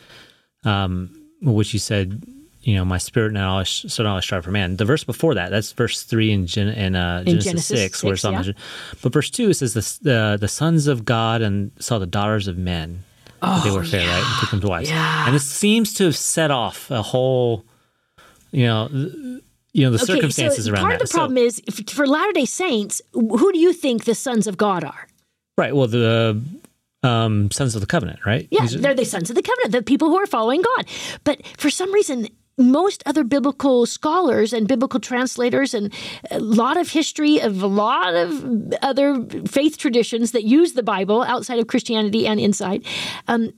um, 0.65 1.11
which 1.41 1.73
you 1.73 1.81
said, 1.81 2.23
you 2.61 2.77
know, 2.77 2.85
my 2.85 2.99
spirit 2.99 3.33
now 3.33 3.59
I 3.59 3.65
so 3.65 4.03
now 4.03 4.17
I 4.17 4.21
strive 4.21 4.45
for 4.45 4.53
man. 4.53 4.77
The 4.77 4.85
verse 4.85 5.03
before 5.03 5.35
that, 5.35 5.51
that's 5.51 5.73
verse 5.73 6.05
three 6.05 6.31
in, 6.31 6.47
Gen, 6.47 6.69
in, 6.69 6.95
uh, 6.95 7.25
Genesis, 7.25 7.45
Genesis, 7.45 7.67
six, 7.67 8.01
6 8.01 8.05
where 8.05 8.13
it's 8.15 8.25
yeah. 8.25 8.53
But 9.03 9.13
verse 9.13 9.31
two 9.31 9.51
it 9.51 9.55
says 9.55 9.75
the 9.75 10.37
the 10.39 10.49
sons 10.49 10.87
of 10.87 11.05
God 11.05 11.43
and 11.43 11.73
saw 11.81 11.99
the 11.99 12.07
daughters 12.07 12.47
of 12.47 12.57
men 12.57 13.03
Oh, 13.43 13.61
they 13.65 13.71
were 13.71 13.85
fair, 13.85 14.03
yeah. 14.03 14.15
right? 14.15 14.25
And 14.25 14.41
took 14.41 14.51
them 14.51 14.61
to 14.61 14.69
wives. 14.69 14.89
Yeah. 14.89 15.27
And 15.27 15.35
this 15.35 15.45
seems 15.45 15.93
to 15.95 16.05
have 16.05 16.17
set 16.17 16.51
off 16.51 16.91
a 16.91 17.03
whole, 17.03 17.65
you 18.53 18.67
know, 18.67 18.89
you 19.73 19.85
know 19.85 19.91
the 19.91 20.03
okay, 20.03 20.15
circumstances 20.15 20.67
so 20.67 20.73
around 20.73 20.83
part 20.83 20.99
that. 20.99 21.03
of 21.03 21.09
the 21.09 21.15
problem 21.15 21.39
is 21.39 21.61
for 21.89 22.07
Latter 22.07 22.33
Day 22.33 22.45
Saints, 22.45 23.03
who 23.13 23.53
do 23.53 23.59
you 23.59 23.73
think 23.73 24.05
the 24.05 24.15
sons 24.15 24.47
of 24.47 24.57
God 24.57 24.85
are? 24.85 25.09
Right. 25.59 25.75
Well, 25.75 25.89
the 25.89 26.41
um, 27.03 27.51
sons 27.51 27.75
of 27.75 27.81
the 27.81 27.87
covenant, 27.87 28.21
right? 28.25 28.47
Yeah, 28.51 28.67
they're 28.67 28.95
the 28.95 29.05
sons 29.05 29.29
of 29.31 29.37
the 29.37 29.43
covenant, 29.43 29.73
the 29.73 29.83
people 29.83 30.09
who 30.09 30.17
are 30.17 30.27
following 30.27 30.63
God. 30.63 30.87
But 31.25 31.45
for 31.59 31.71
some 31.71 31.93
reason, 31.93 32.29
most 32.59 33.03
other 33.07 33.25
biblical 33.25 33.87
scholars 33.87 34.53
and 34.53 34.69
biblical 34.69 35.01
translators 35.01 35.75
and 35.75 35.93
a 36.31 36.39
lot 36.39 36.77
of 36.77 36.91
history 36.91 37.41
of 37.41 37.63
a 37.63 37.67
lot 37.67 38.15
of 38.15 38.75
other 38.83 39.25
faith 39.47 39.79
traditions 39.79 40.33
that 40.33 40.45
use 40.45 40.75
the 40.75 40.83
Bible 40.83 41.23
outside 41.23 41.59
of 41.59 41.67
Christianity 41.67 42.27
and 42.27 42.39
inside 42.39 42.85
um, 43.29 43.53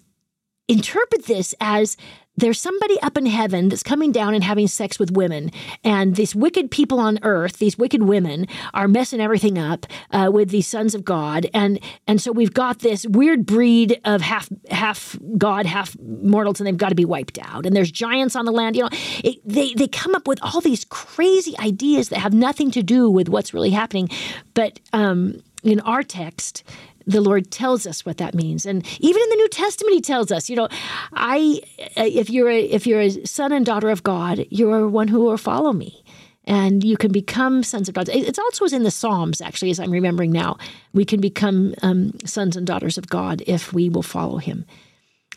interpret 0.69 1.27
this 1.27 1.55
as 1.61 1.97
there's 2.37 2.61
somebody 2.61 3.01
up 3.01 3.17
in 3.17 3.27
heaven 3.27 3.69
that's 3.69 3.83
coming 3.83 4.13
down 4.13 4.35
and 4.35 4.43
having 4.43 4.67
sex 4.67 4.99
with 4.99 5.13
women, 5.13 5.51
and 5.85 6.17
these 6.17 6.35
wicked 6.35 6.71
people 6.71 6.99
on 6.99 7.19
earth, 7.23 7.59
these 7.59 7.79
wicked 7.79 8.03
women, 8.03 8.47
are 8.73 8.89
messing 8.89 9.21
everything 9.21 9.59
up 9.59 9.87
uh, 10.11 10.31
with 10.33 10.51
these 10.51 10.67
sons 10.67 10.95
of 10.95 11.05
God, 11.05 11.47
and 11.55 11.79
and 12.07 12.21
so 12.21 12.33
we've 12.33 12.55
got 12.55 12.81
this 12.81 13.07
weird 13.07 13.47
breed 13.47 14.01
of 14.05 14.21
half 14.21 14.49
half 14.71 15.17
God, 15.39 15.67
half 15.67 15.97
mortals, 16.01 16.61
and 16.61 16.67
they've 16.67 16.77
got 16.77 16.89
to 16.89 16.95
be 16.95 17.05
wiped 17.05 17.39
out. 17.39 17.67
And 17.67 17.77
there's 17.77 17.91
giants 17.91 18.37
on 18.37 18.45
the 18.45 18.53
land. 18.53 18.77
You 18.77 18.83
know, 18.83 18.91
it, 19.23 19.37
they 19.45 19.75
they 19.75 19.89
come 19.89 20.15
up 20.15 20.27
with 20.27 20.39
all 20.43 20.61
these 20.61 20.85
crazy 20.85 21.55
ideas 21.59 22.09
that 22.09 22.19
have 22.19 22.35
nothing 22.35 22.71
to 22.73 22.83
do 22.83 23.09
with 23.11 23.29
what's 23.29 23.55
really 23.55 23.71
happening, 23.71 24.09
but. 24.55 24.81
Um, 24.93 25.43
in 25.65 25.81
our 25.81 26.03
text, 26.03 26.63
the 27.07 27.21
Lord 27.21 27.51
tells 27.51 27.87
us 27.87 28.05
what 28.05 28.19
that 28.19 28.35
means, 28.35 28.67
and 28.67 28.87
even 29.01 29.23
in 29.23 29.29
the 29.31 29.37
New 29.37 29.49
Testament, 29.49 29.95
He 29.95 30.01
tells 30.01 30.33
us, 30.33 30.49
you 30.49 30.57
know, 30.57 30.69
I 31.13 31.61
if 31.97 32.31
you're 32.31 32.51
a, 32.51 32.61
if 32.61 32.87
you're 32.87 33.01
a 33.01 33.27
son 33.27 33.53
and 33.53 33.65
daughter 33.65 33.91
of 33.91 34.03
God, 34.03 34.47
you 34.51 34.73
are 34.73 34.89
one 34.89 35.09
who 35.09 35.21
will 35.21 35.37
follow 35.37 35.73
me 35.73 36.05
and 36.47 36.85
you 36.85 36.97
can 36.97 37.11
become 37.11 37.63
sons 37.63 37.89
of 37.89 37.95
God. 37.95 38.09
It's 38.09 38.39
also 38.39 38.67
in 38.67 38.83
the 38.83 38.91
Psalms, 38.91 39.41
actually, 39.41 39.71
as 39.71 39.81
I'm 39.81 39.91
remembering 39.91 40.31
now. 40.31 40.59
We 40.93 41.05
can 41.05 41.21
become 41.21 41.75
um, 41.83 42.13
sons 42.25 42.57
and 42.57 42.67
daughters 42.67 42.99
of 42.99 43.09
God 43.09 43.43
if 43.47 43.73
we 43.73 43.89
will 43.89 44.03
follow 44.03 44.39
Him. 44.39 44.67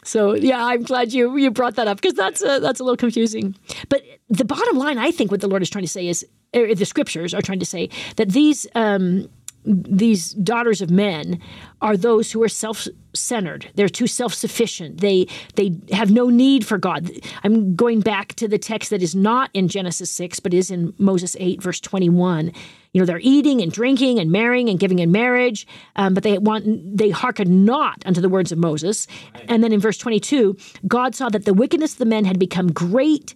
So 0.03 0.36
yeah, 0.36 0.63
I'm 0.63 0.83
glad 0.83 1.12
you 1.12 1.36
you 1.38 1.51
brought 1.51 1.75
that 1.75 1.88
up 1.88 2.00
because 2.00 2.13
that's 2.13 2.41
a, 2.41 2.59
that's 2.59 2.79
a 2.79 2.83
little 2.83 2.97
confusing. 2.97 3.55
But 3.89 4.03
the 4.29 4.45
bottom 4.45 4.77
line, 4.77 4.97
I 4.97 5.12
think, 5.12 5.31
what 5.31 5.41
the 5.41 5.47
Lord 5.47 5.62
is 5.62 5.69
trying 5.69 5.83
to 5.83 5.89
say 5.89 6.07
is, 6.07 6.25
the 6.53 6.86
scriptures 6.86 7.33
are 7.33 7.41
trying 7.41 7.59
to 7.59 7.65
say 7.65 7.89
that 8.15 8.29
these 8.29 8.67
um, 8.74 9.29
these 9.67 10.31
daughters 10.31 10.81
of 10.81 10.89
men 10.89 11.41
are 11.81 11.97
those 11.97 12.31
who 12.31 12.41
are 12.41 12.50
self-centered. 12.50 13.69
They're 13.75 13.89
too 13.89 14.07
self-sufficient. 14.07 15.01
They 15.01 15.27
they 15.55 15.77
have 15.91 16.09
no 16.09 16.29
need 16.29 16.65
for 16.65 16.77
God. 16.77 17.12
I'm 17.43 17.75
going 17.75 18.00
back 18.00 18.33
to 18.36 18.47
the 18.47 18.57
text 18.57 18.89
that 18.91 19.03
is 19.03 19.13
not 19.13 19.50
in 19.53 19.67
Genesis 19.67 20.09
6 20.12 20.39
but 20.39 20.53
is 20.53 20.71
in 20.71 20.93
Moses 20.97 21.36
8 21.39 21.62
verse 21.62 21.79
21. 21.81 22.51
You 22.93 23.01
know, 23.01 23.05
they're 23.05 23.19
eating 23.21 23.62
and 23.62 23.71
drinking 23.71 24.19
and 24.19 24.31
marrying 24.31 24.69
and 24.69 24.79
giving 24.79 25.00
in 25.00 25.12
marriage, 25.12 25.67
um, 25.97 26.13
but 26.13 26.24
they 26.24 26.38
want 26.38 26.97
they 26.97 27.09
hearken 27.09 27.65
not 27.65 28.01
unto 28.05 28.21
the 28.21 28.29
words 28.29 28.51
of 28.51 28.57
Moses. 28.57 29.05
Right. 29.36 29.45
And 29.50 29.63
then 29.63 29.74
in 29.74 29.79
verse 29.79 29.97
22, 29.97 30.57
God 30.88 31.13
saw 31.13 31.29
that 31.29 31.45
the 31.45 31.53
wickedness 31.53 31.93
of 31.93 32.00
the 32.00 32.05
men 32.05 32.25
had 32.25 32.39
become 32.39 32.71
great 32.71 33.36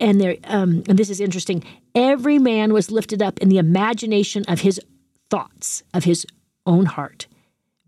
and 0.00 0.20
there 0.20 0.36
um, 0.44 0.82
and 0.88 0.98
this 0.98 1.08
is 1.08 1.20
interesting 1.20 1.62
every 1.94 2.38
man 2.38 2.72
was 2.72 2.90
lifted 2.90 3.22
up 3.22 3.38
in 3.38 3.48
the 3.48 3.58
imagination 3.58 4.44
of 4.48 4.60
his 4.60 4.80
thoughts 5.30 5.82
of 5.92 6.04
his 6.04 6.26
own 6.66 6.86
heart, 6.86 7.26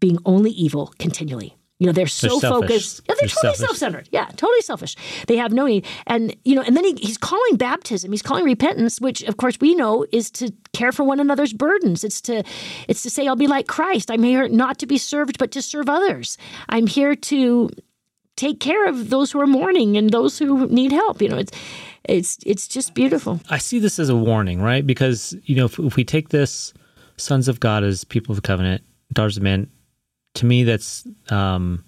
being 0.00 0.18
only 0.24 0.50
evil 0.50 0.92
continually. 0.98 1.56
You 1.78 1.86
know, 1.86 1.92
they're 1.92 2.06
so 2.06 2.38
they're 2.38 2.50
focused. 2.50 3.02
Yeah, 3.06 3.14
they're, 3.20 3.28
they're 3.28 3.36
totally 3.36 3.54
self 3.54 3.76
centered. 3.76 4.08
Yeah, 4.10 4.24
totally 4.36 4.62
selfish. 4.62 4.96
They 5.26 5.36
have 5.36 5.52
no 5.52 5.66
need. 5.66 5.84
And, 6.06 6.34
you 6.42 6.54
know, 6.54 6.62
and 6.62 6.74
then 6.74 6.84
he, 6.84 6.94
he's 6.94 7.18
calling 7.18 7.56
baptism, 7.56 8.10
he's 8.12 8.22
calling 8.22 8.44
repentance, 8.44 8.98
which 8.98 9.22
of 9.24 9.36
course 9.36 9.58
we 9.60 9.74
know 9.74 10.06
is 10.10 10.30
to 10.32 10.52
care 10.72 10.90
for 10.90 11.04
one 11.04 11.20
another's 11.20 11.52
burdens. 11.52 12.02
It's 12.02 12.22
to 12.22 12.44
it's 12.88 13.02
to 13.02 13.10
say, 13.10 13.26
I'll 13.26 13.36
be 13.36 13.46
like 13.46 13.66
Christ. 13.66 14.10
I'm 14.10 14.22
here 14.22 14.48
not 14.48 14.78
to 14.78 14.86
be 14.86 14.96
served, 14.96 15.38
but 15.38 15.50
to 15.50 15.60
serve 15.60 15.90
others. 15.90 16.38
I'm 16.70 16.86
here 16.86 17.14
to 17.14 17.68
take 18.36 18.58
care 18.58 18.88
of 18.88 19.10
those 19.10 19.32
who 19.32 19.40
are 19.40 19.46
mourning 19.46 19.98
and 19.98 20.08
those 20.10 20.38
who 20.38 20.66
need 20.68 20.92
help. 20.92 21.20
You 21.20 21.28
know, 21.28 21.38
it's 21.38 21.52
it's 22.04 22.38
it's 22.46 22.68
just 22.68 22.94
beautiful. 22.94 23.40
I 23.50 23.58
see 23.58 23.80
this 23.80 23.98
as 23.98 24.08
a 24.08 24.16
warning, 24.16 24.62
right? 24.62 24.86
Because, 24.86 25.36
you 25.44 25.56
know, 25.56 25.66
if, 25.66 25.78
if 25.78 25.96
we 25.96 26.04
take 26.04 26.30
this 26.30 26.72
sons 27.16 27.48
of 27.48 27.60
God 27.60 27.84
as 27.84 28.04
people 28.04 28.32
of 28.32 28.36
the 28.36 28.46
covenant, 28.46 28.82
daughters 29.12 29.36
of 29.36 29.42
men. 29.42 29.70
To 30.34 30.46
me, 30.46 30.64
that's 30.64 31.06
um, 31.30 31.84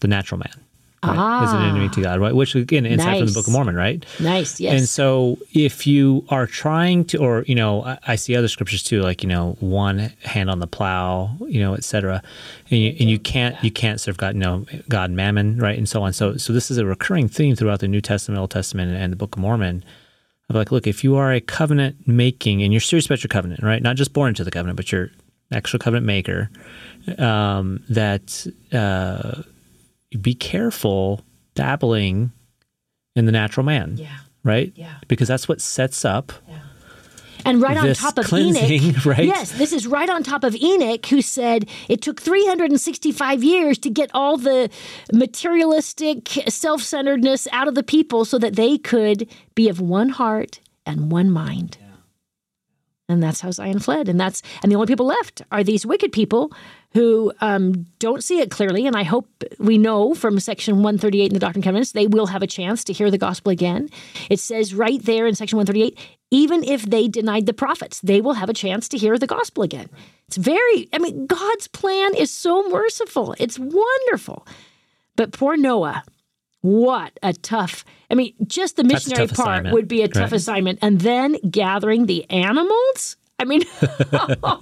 the 0.00 0.08
natural 0.08 0.38
man. 0.38 0.66
Right? 1.02 1.16
Ah, 1.16 1.44
is 1.44 1.52
an 1.54 1.62
enemy 1.62 1.88
to 1.88 2.02
God, 2.02 2.20
right? 2.20 2.34
Which 2.34 2.54
again, 2.54 2.84
inside 2.84 3.06
nice. 3.06 3.18
from 3.20 3.26
the 3.28 3.32
Book 3.32 3.46
of 3.46 3.54
Mormon, 3.54 3.74
right? 3.74 4.04
Nice, 4.20 4.60
yes. 4.60 4.78
And 4.78 4.86
so, 4.86 5.38
if 5.54 5.86
you 5.86 6.26
are 6.28 6.46
trying 6.46 7.06
to, 7.06 7.18
or 7.18 7.42
you 7.46 7.54
know, 7.54 7.82
I, 7.84 7.98
I 8.08 8.16
see 8.16 8.36
other 8.36 8.48
scriptures 8.48 8.82
too, 8.82 9.00
like 9.00 9.22
you 9.22 9.28
know, 9.28 9.56
one 9.60 10.12
hand 10.24 10.50
on 10.50 10.58
the 10.58 10.66
plow, 10.66 11.34
you 11.48 11.58
know, 11.58 11.72
etc. 11.72 12.22
And 12.70 12.80
you, 12.80 12.90
and 13.00 13.08
you 13.08 13.18
can't 13.18 13.56
you 13.64 13.70
can't 13.70 13.98
serve 13.98 14.18
God, 14.18 14.34
you 14.34 14.40
know, 14.40 14.66
God, 14.90 15.10
Mammon, 15.10 15.56
right, 15.56 15.78
and 15.78 15.88
so 15.88 16.02
on. 16.02 16.12
So, 16.12 16.36
so 16.36 16.52
this 16.52 16.70
is 16.70 16.76
a 16.76 16.84
recurring 16.84 17.28
theme 17.28 17.56
throughout 17.56 17.80
the 17.80 17.88
New 17.88 18.02
Testament, 18.02 18.38
Old 18.38 18.50
Testament, 18.50 18.92
and 18.92 19.10
the 19.10 19.16
Book 19.16 19.36
of 19.36 19.40
Mormon 19.40 19.82
of 20.50 20.56
like, 20.56 20.72
look, 20.72 20.86
if 20.86 21.04
you 21.04 21.16
are 21.16 21.32
a 21.32 21.40
covenant 21.40 22.06
making 22.06 22.62
and 22.62 22.72
you're 22.72 22.80
serious 22.80 23.06
about 23.06 23.22
your 23.22 23.28
covenant, 23.28 23.62
right? 23.62 23.82
Not 23.82 23.96
just 23.96 24.12
born 24.12 24.30
into 24.30 24.44
the 24.44 24.50
covenant, 24.50 24.76
but 24.76 24.90
you're 24.90 25.10
actual 25.52 25.78
covenant 25.78 26.06
maker, 26.06 26.50
um, 27.18 27.82
that 27.88 28.46
uh, 28.72 29.42
be 30.20 30.34
careful 30.34 31.24
dabbling 31.54 32.32
in 33.16 33.26
the 33.26 33.32
natural 33.32 33.64
man. 33.64 33.96
Yeah. 33.96 34.18
Right? 34.42 34.72
Yeah. 34.74 34.94
Because 35.06 35.28
that's 35.28 35.48
what 35.48 35.60
sets 35.60 36.04
up. 36.04 36.32
And 37.44 37.62
right 37.62 37.76
on 37.76 37.92
top 37.94 38.18
of 38.18 38.32
Enoch, 38.32 39.04
right? 39.06 39.24
yes, 39.24 39.52
this 39.52 39.72
is 39.72 39.86
right 39.86 40.08
on 40.08 40.22
top 40.22 40.44
of 40.44 40.54
Enoch, 40.56 41.04
who 41.06 41.22
said 41.22 41.68
it 41.88 42.02
took 42.02 42.20
365 42.20 43.42
years 43.42 43.78
to 43.78 43.90
get 43.90 44.10
all 44.14 44.36
the 44.36 44.70
materialistic 45.12 46.28
self 46.48 46.82
centeredness 46.82 47.48
out 47.52 47.68
of 47.68 47.74
the 47.74 47.82
people 47.82 48.24
so 48.24 48.38
that 48.38 48.56
they 48.56 48.78
could 48.78 49.28
be 49.54 49.68
of 49.68 49.80
one 49.80 50.10
heart 50.10 50.60
and 50.86 51.10
one 51.10 51.30
mind. 51.30 51.78
Yeah. 51.80 51.86
And 53.08 53.22
that's 53.22 53.40
how 53.40 53.50
Zion 53.50 53.80
fled. 53.80 54.08
And 54.08 54.20
that's 54.20 54.42
and 54.62 54.70
the 54.70 54.76
only 54.76 54.86
people 54.86 55.06
left 55.06 55.42
are 55.50 55.64
these 55.64 55.84
wicked 55.84 56.12
people 56.12 56.52
who 56.94 57.32
um, 57.40 57.86
don't 57.98 58.22
see 58.22 58.40
it 58.40 58.50
clearly. 58.50 58.86
And 58.86 58.96
I 58.96 59.02
hope 59.02 59.28
we 59.58 59.78
know 59.78 60.14
from 60.14 60.38
section 60.40 60.76
138 60.76 61.26
in 61.26 61.34
the 61.34 61.40
Doctrine 61.40 61.58
and 61.58 61.64
Covenants, 61.64 61.92
they 61.92 62.06
will 62.06 62.26
have 62.26 62.42
a 62.42 62.46
chance 62.46 62.84
to 62.84 62.92
hear 62.92 63.10
the 63.10 63.18
gospel 63.18 63.50
again. 63.50 63.88
It 64.28 64.40
says 64.40 64.74
right 64.74 65.02
there 65.04 65.26
in 65.26 65.34
section 65.34 65.56
138 65.56 65.98
even 66.30 66.64
if 66.64 66.82
they 66.82 67.08
denied 67.08 67.46
the 67.46 67.52
prophets, 67.52 68.00
they 68.00 68.20
will 68.20 68.34
have 68.34 68.48
a 68.48 68.54
chance 68.54 68.88
to 68.88 68.98
hear 68.98 69.18
the 69.18 69.26
gospel 69.26 69.62
again. 69.62 69.88
It's 70.28 70.36
very, 70.36 70.88
I 70.92 70.98
mean, 70.98 71.26
God's 71.26 71.68
plan 71.68 72.14
is 72.14 72.30
so 72.30 72.68
merciful. 72.68 73.34
It's 73.38 73.58
wonderful. 73.58 74.46
But 75.16 75.32
poor 75.32 75.56
Noah, 75.56 76.04
what 76.60 77.18
a 77.22 77.32
tough, 77.32 77.84
I 78.10 78.14
mean, 78.14 78.34
just 78.46 78.76
the 78.76 78.84
missionary 78.84 79.26
part 79.26 79.40
assignment. 79.40 79.74
would 79.74 79.88
be 79.88 80.02
a 80.02 80.08
tough 80.08 80.30
right. 80.30 80.32
assignment. 80.34 80.78
And 80.82 81.00
then 81.00 81.36
gathering 81.50 82.06
the 82.06 82.28
animals? 82.30 83.16
I 83.40 83.44
mean, 83.44 83.62
oh, 83.82 84.54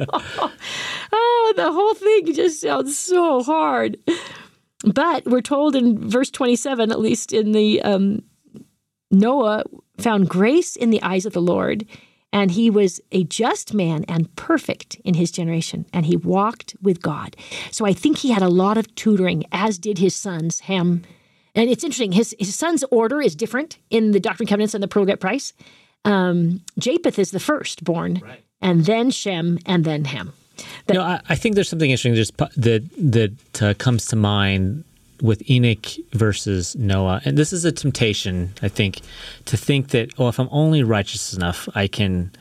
the 1.57 1.73
whole 1.73 1.95
thing 1.95 2.33
just 2.33 2.61
sounds 2.61 2.97
so 2.97 3.43
hard. 3.43 3.99
But 4.85 5.27
we're 5.27 5.43
told 5.43 5.75
in 5.75 6.09
verse 6.09 6.31
27, 6.31 6.93
at 6.93 7.01
least 7.01 7.33
in 7.33 7.53
the 7.53 7.83
um, 7.83 8.23
Noah 9.11 9.65
found 9.99 10.29
grace 10.29 10.77
in 10.77 10.91
the 10.91 11.03
eyes 11.03 11.27
of 11.27 11.33
the 11.33 11.43
Lord, 11.43 11.87
and 12.33 12.51
he 12.51 12.71
was 12.71 13.01
a 13.13 13.25
just 13.25 13.75
man 13.75 14.05
and 14.05 14.35
perfect 14.37 14.97
in 15.05 15.15
his 15.15 15.31
generation, 15.31 15.87
and 15.93 16.07
he 16.07 16.17
walked 16.17 16.77
with 16.83 17.01
God. 17.03 17.37
So 17.71 17.87
I 17.87 17.93
think 17.93 18.19
he 18.19 18.31
had 18.31 18.43
a 18.43 18.49
lot 18.49 18.79
of 18.79 18.95
tutoring, 18.95 19.45
as 19.53 19.79
did 19.79 19.99
his 19.99 20.15
sons, 20.15 20.61
Ham. 20.61 21.03
And 21.55 21.71
it's 21.71 21.85
interesting, 21.85 22.13
his, 22.13 22.37
his 22.39 22.55
son's 22.55 22.85
order 22.91 23.21
is 23.21 23.35
different 23.35 23.79
in 23.91 24.13
the 24.13 24.21
Doctrine 24.21 24.45
and 24.45 24.49
Covenants 24.49 24.75
and 24.75 24.83
the 24.83 24.89
Pearl 24.89 25.11
of 25.11 25.21
Price. 25.21 25.53
Um, 26.05 26.63
Japheth 26.79 27.19
is 27.19 27.31
the 27.31 27.41
first 27.41 27.83
born, 27.83 28.21
right. 28.23 28.43
and 28.61 28.85
then 28.85 29.11
Shem, 29.11 29.59
and 29.67 29.85
then 29.85 30.05
Ham. 30.05 30.33
But, 30.87 30.95
you 30.95 31.01
know, 31.01 31.07
I, 31.07 31.21
I, 31.29 31.35
think 31.35 31.55
there's 31.55 31.69
something 31.69 31.91
interesting 31.91 32.15
just 32.15 32.37
that 32.37 32.83
that 32.97 33.63
uh, 33.63 33.75
comes 33.75 34.07
to 34.07 34.17
mind 34.17 34.85
with 35.23 35.49
Enoch 35.51 35.87
versus 36.13 36.77
Noah. 36.77 37.21
And 37.25 37.37
this 37.37 37.53
is 37.53 37.65
a 37.65 37.73
temptation, 37.73 38.55
I 38.63 38.69
think, 38.69 39.01
to 39.47 39.57
think 39.57 39.89
that, 39.89 40.13
oh, 40.19 40.29
if 40.29 40.39
I'm 40.39 40.49
only 40.51 40.83
righteous 40.83 41.35
enough, 41.35 41.69
I 41.75 41.87
can, 41.87 42.33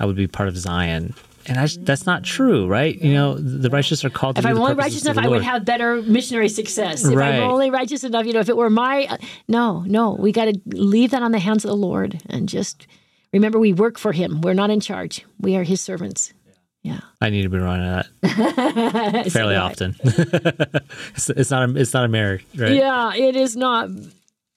I 0.00 0.06
would 0.06 0.16
be 0.16 0.26
part 0.26 0.48
of 0.48 0.56
Zion. 0.56 1.14
And 1.46 1.58
I, 1.58 1.66
that's 1.80 2.06
not 2.06 2.22
true, 2.22 2.68
right? 2.68 2.96
You 3.00 3.14
know, 3.14 3.34
the 3.34 3.68
righteous 3.68 4.04
are 4.04 4.10
called. 4.10 4.38
If 4.38 4.46
I'm 4.46 4.58
only 4.58 4.74
righteous 4.74 5.04
enough, 5.04 5.18
I 5.18 5.28
would 5.28 5.42
have 5.42 5.64
better 5.64 6.00
missionary 6.02 6.48
success. 6.48 7.04
If 7.04 7.16
right. 7.16 7.34
I'm 7.34 7.50
only 7.50 7.70
righteous 7.70 8.04
enough, 8.04 8.26
you 8.26 8.32
know, 8.32 8.40
if 8.40 8.48
it 8.48 8.56
were 8.56 8.70
my, 8.70 9.06
uh, 9.10 9.16
no, 9.48 9.80
no, 9.80 10.12
we 10.12 10.30
got 10.30 10.44
to 10.44 10.60
leave 10.66 11.10
that 11.10 11.22
on 11.22 11.32
the 11.32 11.40
hands 11.40 11.64
of 11.64 11.68
the 11.68 11.76
Lord 11.76 12.22
and 12.28 12.48
just 12.48 12.86
remember 13.32 13.58
we 13.58 13.72
work 13.72 13.98
for 13.98 14.12
Him. 14.12 14.40
We're 14.40 14.54
not 14.54 14.70
in 14.70 14.78
charge. 14.78 15.24
We 15.40 15.56
are 15.56 15.64
His 15.64 15.80
servants. 15.80 16.32
Yeah. 16.82 17.00
I 17.20 17.30
need 17.30 17.42
to 17.42 17.48
be 17.48 17.58
running 17.58 17.86
that 17.86 19.30
fairly 19.32 19.54
often. 19.54 19.94
it's, 20.02 21.30
it's, 21.30 21.50
not 21.50 21.70
a, 21.70 21.76
it's 21.76 21.94
not 21.94 22.04
a 22.04 22.08
marriage, 22.08 22.44
right? 22.56 22.72
Yeah, 22.72 23.14
it 23.14 23.36
is 23.36 23.56
not. 23.56 23.88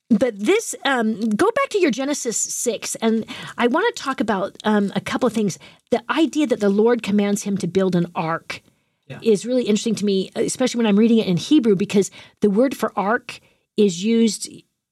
But 0.09 0.39
this, 0.39 0.75
um, 0.85 1.19
go 1.19 1.49
back 1.51 1.69
to 1.69 1.79
your 1.79 1.91
Genesis 1.91 2.37
6, 2.37 2.95
and 2.95 3.25
I 3.57 3.67
want 3.67 3.95
to 3.95 4.01
talk 4.01 4.19
about 4.19 4.57
um, 4.63 4.91
a 4.95 5.01
couple 5.01 5.27
of 5.27 5.33
things. 5.33 5.59
The 5.91 6.03
idea 6.09 6.47
that 6.47 6.59
the 6.59 6.69
Lord 6.69 7.03
commands 7.03 7.43
him 7.43 7.57
to 7.57 7.67
build 7.67 7.95
an 7.95 8.07
ark 8.15 8.61
yeah. 9.07 9.19
is 9.21 9.45
really 9.45 9.63
interesting 9.63 9.95
to 9.95 10.05
me, 10.05 10.31
especially 10.35 10.79
when 10.79 10.87
I'm 10.87 10.97
reading 10.97 11.19
it 11.19 11.27
in 11.27 11.37
Hebrew, 11.37 11.75
because 11.75 12.11
the 12.41 12.49
word 12.49 12.75
for 12.75 12.91
ark 12.97 13.39
is 13.77 14.03
used 14.03 14.49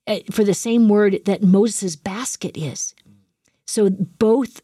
uh, 0.07 0.19
for 0.31 0.43
the 0.43 0.53
same 0.53 0.89
word 0.89 1.19
that 1.25 1.41
Moses' 1.41 1.95
basket 1.95 2.57
is. 2.57 2.93
So 3.65 3.89
both 3.89 4.61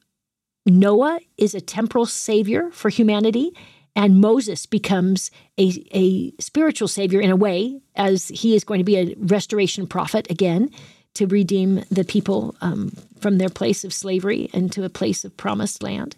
Noah 0.69 1.19
is 1.37 1.55
a 1.55 1.61
temporal 1.61 2.05
savior 2.05 2.69
for 2.71 2.89
humanity, 2.89 3.51
and 3.95 4.21
Moses 4.21 4.65
becomes 4.65 5.31
a, 5.57 5.85
a 5.91 6.31
spiritual 6.39 6.87
savior 6.87 7.19
in 7.19 7.31
a 7.31 7.35
way, 7.35 7.81
as 7.95 8.29
he 8.29 8.55
is 8.55 8.63
going 8.63 8.79
to 8.79 8.83
be 8.83 8.97
a 8.97 9.15
restoration 9.17 9.87
prophet 9.87 10.29
again 10.29 10.69
to 11.15 11.25
redeem 11.27 11.83
the 11.89 12.03
people 12.03 12.55
um, 12.61 12.91
from 13.19 13.37
their 13.37 13.49
place 13.49 13.83
of 13.83 13.93
slavery 13.93 14.49
into 14.53 14.83
a 14.83 14.89
place 14.89 15.25
of 15.25 15.35
promised 15.35 15.83
land. 15.83 16.15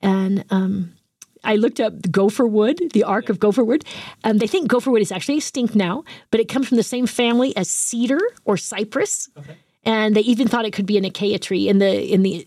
And 0.00 0.44
um, 0.50 0.94
I 1.44 1.56
looked 1.56 1.80
up 1.80 2.02
the 2.02 2.08
gopher 2.08 2.46
wood, 2.46 2.78
the 2.92 3.04
Ark 3.04 3.28
of 3.28 3.38
gopher 3.38 3.64
wood. 3.64 3.84
Um, 4.24 4.38
they 4.38 4.46
think 4.46 4.68
gopher 4.68 4.90
wood 4.90 5.02
is 5.02 5.12
actually 5.12 5.38
extinct 5.38 5.74
now, 5.74 6.04
but 6.30 6.40
it 6.40 6.48
comes 6.48 6.68
from 6.68 6.76
the 6.76 6.82
same 6.82 7.06
family 7.06 7.54
as 7.56 7.68
cedar 7.68 8.20
or 8.44 8.56
cypress. 8.56 9.28
Okay. 9.36 9.56
And 9.84 10.14
they 10.14 10.20
even 10.20 10.46
thought 10.46 10.64
it 10.64 10.72
could 10.72 10.86
be 10.86 10.96
an 10.96 11.04
acacia 11.04 11.40
tree 11.40 11.68
in 11.68 11.78
the 11.78 12.12
in 12.12 12.22
the 12.22 12.46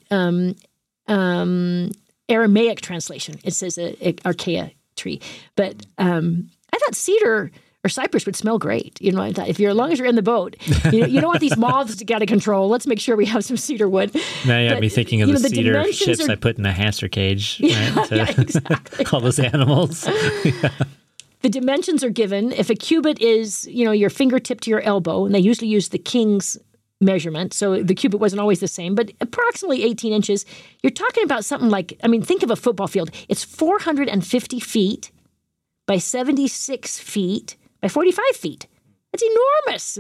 um, 1.08 1.92
Aramaic 2.30 2.82
translation. 2.82 3.40
It 3.44 3.54
says 3.54 3.78
a, 3.78 3.96
a 4.08 4.16
acacia 4.26 4.72
tree, 4.96 5.22
but 5.56 5.86
um, 5.98 6.50
I 6.74 6.78
thought 6.78 6.96
cedar 6.96 7.52
or 7.86 7.90
cypress 7.90 8.26
would 8.26 8.36
smell 8.36 8.58
great. 8.58 9.00
You 9.00 9.12
know, 9.12 9.22
if 9.22 9.60
you're 9.60 9.70
as 9.70 9.78
long 9.78 9.92
as 9.92 10.00
you're 10.00 10.08
in 10.08 10.16
the 10.16 10.24
boat, 10.24 10.56
you, 10.92 11.06
you 11.06 11.22
don't 11.22 11.28
want 11.28 11.40
these 11.40 11.56
moths 11.58 11.96
to 11.98 12.04
get 12.04 12.16
out 12.16 12.22
of 12.24 12.28
control. 12.28 12.68
Let's 12.68 12.88
make 12.88 13.00
sure 13.00 13.16
we 13.16 13.28
have 13.28 13.46
some 13.46 13.58
cedar 13.58 13.88
wood. 13.88 14.14
Now 14.46 14.60
you 14.60 14.70
have 14.70 14.80
me 14.80 14.90
thinking 14.90 15.22
of 15.22 15.28
the, 15.28 15.34
know, 15.34 15.40
the 15.40 15.50
cedar 15.50 15.94
ships 15.94 16.28
are... 16.28 16.32
I 16.32 16.36
put 16.36 16.58
in 16.58 16.66
a 16.66 16.72
hamster 16.74 17.08
cage. 17.08 17.62
Right, 17.66 17.72
yeah, 17.72 18.04
to, 18.06 18.16
yeah, 18.16 18.30
exactly. 18.38 19.06
all 19.12 19.20
those 19.20 19.40
animals. 19.40 20.08
yeah. 20.44 20.70
The 21.42 21.50
dimensions 21.50 22.04
are 22.04 22.10
given. 22.10 22.52
If 22.52 22.70
a 22.70 22.76
cubit 22.76 23.20
is, 23.22 23.68
you 23.68 23.86
know, 23.86 23.92
your 23.92 24.10
fingertip 24.10 24.62
to 24.62 24.70
your 24.70 24.82
elbow, 24.82 25.26
and 25.26 25.36
they 25.36 25.40
usually 25.40 25.68
use 25.68 25.90
the 25.90 25.98
king's 25.98 26.58
measurement, 27.02 27.54
so 27.54 27.84
the 27.84 27.96
cubit 27.96 28.20
wasn't 28.20 28.40
always 28.40 28.60
the 28.60 28.68
same, 28.68 28.96
but 28.96 29.12
approximately 29.22 29.84
18 29.84 30.14
inches. 30.14 30.46
You're 30.82 30.92
talking 30.92 31.24
about 31.24 31.46
something 31.46 31.70
like, 31.70 32.00
I 32.04 32.08
mean, 32.08 32.22
think 32.22 32.44
of 32.44 32.52
a 32.52 32.56
football 32.56 32.88
field. 32.88 33.12
It's 33.28 33.44
450 33.44 34.60
feet 34.60 35.12
by 35.86 35.98
76 35.98 37.00
feet 37.00 37.58
by 37.82 37.88
45 37.88 38.25
feet. 38.36 38.68
That's 39.12 39.24
enormous. 39.24 40.00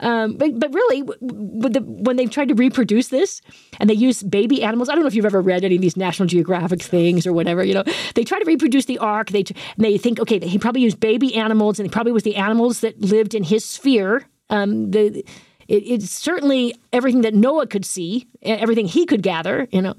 Um, 0.00 0.36
but, 0.36 0.58
but 0.58 0.74
really, 0.74 1.02
the, 1.02 1.82
when 1.86 2.16
they've 2.16 2.30
tried 2.30 2.48
to 2.48 2.54
reproduce 2.54 3.08
this 3.08 3.40
and 3.78 3.88
they 3.88 3.94
use 3.94 4.22
baby 4.22 4.62
animals, 4.62 4.88
I 4.88 4.92
don't 4.94 5.02
know 5.02 5.06
if 5.08 5.14
you've 5.14 5.24
ever 5.24 5.40
read 5.40 5.64
any 5.64 5.76
of 5.76 5.80
these 5.80 5.96
National 5.96 6.26
Geographic 6.26 6.82
things 6.82 7.26
or 7.26 7.32
whatever, 7.32 7.62
you 7.62 7.74
know, 7.74 7.84
they 8.14 8.24
try 8.24 8.38
to 8.38 8.44
reproduce 8.44 8.86
the 8.86 8.98
ark. 8.98 9.30
They, 9.30 9.44
they 9.78 9.96
think, 9.96 10.18
okay, 10.18 10.40
he 10.40 10.58
probably 10.58 10.82
used 10.82 10.98
baby 10.98 11.34
animals 11.36 11.78
and 11.78 11.86
it 11.86 11.92
probably 11.92 12.12
was 12.12 12.24
the 12.24 12.36
animals 12.36 12.80
that 12.80 13.00
lived 13.00 13.34
in 13.34 13.44
his 13.44 13.64
sphere. 13.64 14.24
Um, 14.50 14.90
the, 14.90 15.24
it, 15.68 15.82
it's 15.86 16.10
certainly 16.10 16.74
everything 16.92 17.22
that 17.22 17.34
Noah 17.34 17.66
could 17.66 17.84
see, 17.84 18.26
everything 18.42 18.86
he 18.86 19.06
could 19.06 19.22
gather. 19.22 19.68
You 19.70 19.82
know, 19.82 19.94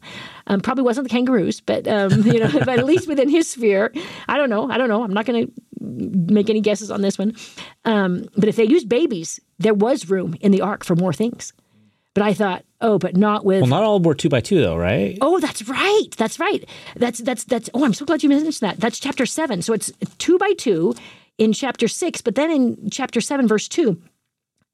um, 0.48 0.62
probably 0.62 0.84
wasn't 0.84 1.08
the 1.08 1.14
kangaroos, 1.14 1.62
but 1.62 1.88
um, 1.88 2.22
you 2.26 2.40
know, 2.40 2.52
but 2.66 2.80
at 2.80 2.86
least 2.86 3.08
within 3.08 3.30
his 3.30 3.50
sphere. 3.50 3.92
I 4.28 4.38
don't 4.38 4.50
know. 4.50 4.70
I 4.70 4.78
don't 4.78 4.90
know. 4.90 5.04
I'm 5.04 5.14
not 5.14 5.26
going 5.26 5.48
to 5.48 5.54
make 5.82 6.50
any 6.50 6.62
guesses 6.62 6.92
on 6.92 7.02
this 7.02 7.18
one. 7.18 7.36
Um, 7.84 8.28
but 8.36 8.50
if 8.50 8.56
they 8.56 8.66
used 8.66 8.90
babies, 8.90 9.40
there 9.60 9.74
was 9.74 10.10
room 10.10 10.36
in 10.42 10.52
the 10.52 10.62
ark 10.62 10.84
for 10.84 10.96
more 10.96 11.14
things. 11.14 11.54
But 12.14 12.24
I 12.24 12.34
thought, 12.34 12.64
oh, 12.80 12.98
but 12.98 13.18
not 13.18 13.44
with. 13.44 13.62
Well, 13.62 13.70
not 13.70 13.84
all 13.84 14.00
were 14.00 14.16
two 14.16 14.30
by 14.30 14.40
two, 14.40 14.62
though, 14.62 14.78
right? 14.78 15.18
Oh, 15.20 15.40
that's 15.40 15.68
right. 15.68 16.08
That's 16.18 16.40
right. 16.40 16.64
That's 16.96 17.20
that's 17.20 17.44
that's. 17.44 17.70
Oh, 17.74 17.84
I'm 17.84 17.94
so 17.94 18.06
glad 18.06 18.24
you 18.24 18.30
mentioned 18.30 18.54
that. 18.62 18.80
That's 18.80 19.00
chapter 19.00 19.26
seven. 19.26 19.62
So 19.62 19.74
it's 19.74 19.92
two 20.18 20.38
by 20.38 20.54
two 20.54 20.96
in 21.38 21.52
chapter 21.52 21.90
six, 21.90 22.22
but 22.22 22.36
then 22.36 22.52
in 22.52 22.90
chapter 22.90 23.20
seven, 23.20 23.50
verse 23.50 23.68
two, 23.68 24.02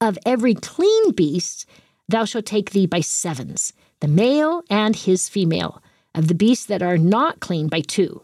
of 0.02 0.18
every 0.26 0.56
clean 0.56 1.12
beast 1.12 1.66
thou 2.10 2.26
shalt 2.26 2.46
take 2.46 2.72
thee 2.72 2.86
by 2.86 3.00
sevens, 3.00 3.72
the 4.02 4.08
male 4.08 4.64
and 4.70 4.96
his 4.96 5.30
female, 5.30 5.82
of 6.14 6.28
the 6.28 6.36
beasts 6.36 6.66
that 6.66 6.82
are 6.82 6.98
not 6.98 7.40
clean 7.40 7.68
by 7.68 7.80
two. 7.82 8.22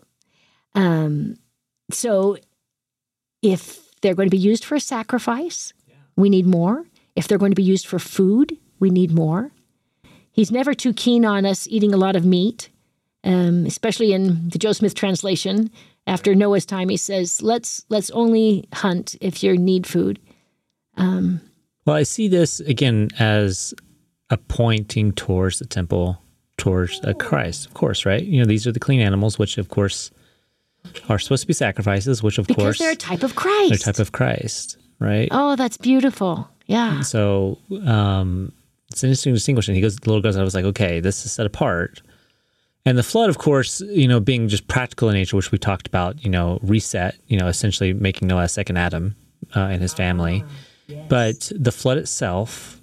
Um, 0.75 1.37
so 1.89 2.37
if 3.41 3.95
they're 4.01 4.15
going 4.15 4.29
to 4.29 4.35
be 4.35 4.37
used 4.37 4.65
for 4.65 4.75
a 4.75 4.79
sacrifice, 4.79 5.73
yeah. 5.87 5.95
we 6.15 6.29
need 6.29 6.45
more. 6.45 6.85
If 7.15 7.27
they're 7.27 7.37
going 7.37 7.51
to 7.51 7.55
be 7.55 7.63
used 7.63 7.87
for 7.87 7.99
food, 7.99 8.57
we 8.79 8.89
need 8.89 9.11
more. 9.11 9.51
He's 10.31 10.51
never 10.51 10.73
too 10.73 10.93
keen 10.93 11.25
on 11.25 11.45
us 11.45 11.67
eating 11.67 11.93
a 11.93 11.97
lot 11.97 12.15
of 12.15 12.25
meat, 12.25 12.69
um, 13.23 13.65
especially 13.65 14.13
in 14.13 14.49
the 14.49 14.59
Joe 14.59 14.73
Smith 14.73 14.93
translation. 14.93 15.71
After 16.05 16.35
Noah's 16.35 16.65
time, 16.65 16.89
he 16.89 16.97
says, 16.97 17.41
"Let's 17.41 17.83
let's 17.89 18.11
only 18.11 18.65
hunt 18.71 19.15
if 19.19 19.41
you 19.41 19.57
need 19.57 19.87
food." 19.87 20.19
Um, 20.95 21.41
well, 21.87 21.95
I 21.95 22.03
see 22.03 22.27
this 22.27 22.59
again 22.59 23.07
as 23.17 23.73
a 24.29 24.35
pointing 24.35 25.13
towards 25.13 25.59
the 25.59 25.65
temple, 25.65 26.21
towards 26.57 26.99
uh, 27.05 27.13
Christ, 27.13 27.65
of 27.65 27.73
course, 27.75 28.05
right? 28.05 28.21
You 28.21 28.41
know, 28.41 28.45
these 28.45 28.67
are 28.67 28.73
the 28.73 28.79
clean 28.79 28.99
animals, 28.99 29.39
which 29.39 29.57
of 29.57 29.69
course 29.69 30.11
are 31.07 31.17
supposed 31.17 31.43
to 31.43 31.47
be 31.47 31.53
sacrifices, 31.53 32.21
which 32.21 32.37
of 32.37 32.47
because 32.47 32.61
course 32.61 32.79
they're 32.79 32.91
a 32.91 32.95
type 32.95 33.23
of 33.23 33.35
Christ. 33.35 33.69
They're 33.69 33.77
a 33.77 33.93
type 33.93 33.99
of 33.99 34.11
Christ, 34.11 34.77
right? 34.99 35.29
Oh, 35.31 35.55
that's 35.55 35.77
beautiful. 35.77 36.49
Yeah. 36.65 36.99
So 37.01 37.57
um, 37.85 38.51
it's 38.91 39.01
an 39.03 39.07
interesting 39.07 39.33
distinction. 39.33 39.73
He 39.73 39.79
goes, 39.79 39.95
the 39.95 40.09
little 40.09 40.21
goes, 40.21 40.35
I 40.35 40.43
was 40.43 40.55
like, 40.55 40.65
okay, 40.65 40.99
this 40.99 41.25
is 41.25 41.31
set 41.31 41.45
apart. 41.45 42.01
And 42.85 42.97
the 42.97 43.03
flood, 43.03 43.29
of 43.29 43.37
course, 43.37 43.79
you 43.79 44.09
know, 44.09 44.19
being 44.19 44.49
just 44.49 44.67
practical 44.67 45.07
in 45.07 45.15
nature, 45.15 45.37
which 45.37 45.53
we 45.53 45.57
talked 45.57 45.87
about, 45.87 46.21
you 46.21 46.29
know, 46.29 46.59
reset, 46.61 47.15
you 47.27 47.37
know, 47.39 47.47
essentially 47.47 47.93
making 47.93 48.27
Noah 48.27 48.43
a 48.43 48.49
second 48.49 48.75
Adam 48.75 49.15
uh, 49.55 49.61
and 49.61 49.81
his 49.81 49.93
family. 49.93 50.43
Ah, 50.45 50.51
But 51.09 51.51
the 51.55 51.71
flood 51.71 51.97
itself, 51.97 52.81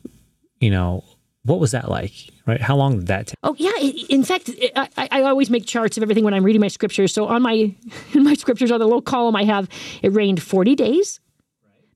you 0.61 0.71
know, 0.71 1.05
what 1.45 1.61
was 1.61 1.73
that 1.73 1.90
like? 1.90 2.12
Right? 2.47 2.61
How 2.61 2.77
long 2.77 2.99
did 2.99 3.07
that 3.09 3.27
take? 3.29 3.37
Oh 3.43 3.55
yeah. 3.59 3.77
In 4.09 4.25
fact, 4.25 4.51
I, 4.77 5.09
I 5.11 5.23
always 5.23 5.51
make 5.51 5.67
charts 5.67 5.97
of 5.97 6.03
everything 6.03 6.25
when 6.25 6.35
I'm 6.35 6.45
reading 6.45 6.61
my 6.61 6.69
scriptures. 6.69 7.12
So 7.12 7.27
on 7.27 7.43
my 7.43 7.75
in 8.14 8.25
my 8.25 8.35
scriptures 8.35 8.71
on 8.71 8.81
the 8.81 8.87
little 8.87 9.03
column 9.03 9.37
I 9.37 9.45
have, 9.45 9.69
it 10.03 10.12
rained 10.12 10.43
40 10.43 10.75
days. 10.75 11.21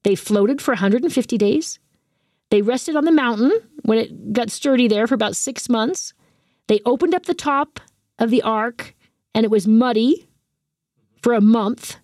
They 0.05 0.14
floated 0.14 0.62
for 0.62 0.73
150 0.73 1.38
days. 1.38 1.79
They 2.51 2.62
rested 2.62 2.97
on 2.97 3.05
the 3.05 3.12
mountain 3.12 3.53
when 3.83 3.99
it 3.99 4.33
got 4.33 4.51
sturdy 4.51 4.88
there 4.88 5.07
for 5.07 5.14
about 5.14 5.37
six 5.37 5.68
months. 5.68 6.14
They 6.66 6.81
opened 6.85 7.14
up 7.14 7.25
the 7.27 7.35
top 7.35 7.81
of 8.18 8.31
the 8.31 8.42
ark 8.42 8.94
and 9.35 9.44
it 9.44 9.51
was 9.51 9.66
muddy 9.66 10.29
for 11.23 11.35
a 11.35 11.40
month, 11.40 11.97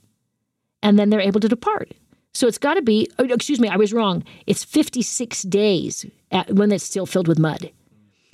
and 0.82 0.98
then 0.98 1.08
they're 1.08 1.20
able 1.20 1.40
to 1.40 1.48
depart. 1.48 1.92
So 2.34 2.48
it's 2.48 2.58
got 2.58 2.74
to 2.74 2.82
be, 2.82 3.08
oh, 3.18 3.24
excuse 3.24 3.60
me, 3.60 3.68
I 3.68 3.76
was 3.76 3.92
wrong. 3.92 4.24
It's 4.46 4.64
56 4.64 5.42
days 5.42 6.04
at, 6.30 6.52
when 6.52 6.72
it's 6.72 6.84
still 6.84 7.06
filled 7.06 7.28
with 7.28 7.38
mud. 7.38 7.70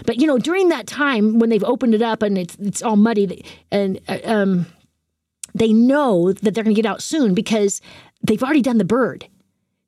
But, 0.06 0.20
you 0.20 0.26
know, 0.26 0.38
during 0.38 0.70
that 0.70 0.86
time 0.86 1.38
when 1.38 1.50
they've 1.50 1.64
opened 1.64 1.94
it 1.94 2.02
up 2.02 2.22
and 2.22 2.38
it's, 2.38 2.56
it's 2.56 2.82
all 2.82 2.96
muddy, 2.96 3.44
and 3.70 4.00
uh, 4.08 4.18
um, 4.24 4.66
they 5.54 5.72
know 5.72 6.32
that 6.32 6.54
they're 6.54 6.64
going 6.64 6.74
to 6.74 6.82
get 6.82 6.90
out 6.90 7.02
soon 7.02 7.34
because 7.34 7.82
they've 8.22 8.42
already 8.42 8.62
done 8.62 8.78
the 8.78 8.84
bird. 8.84 9.26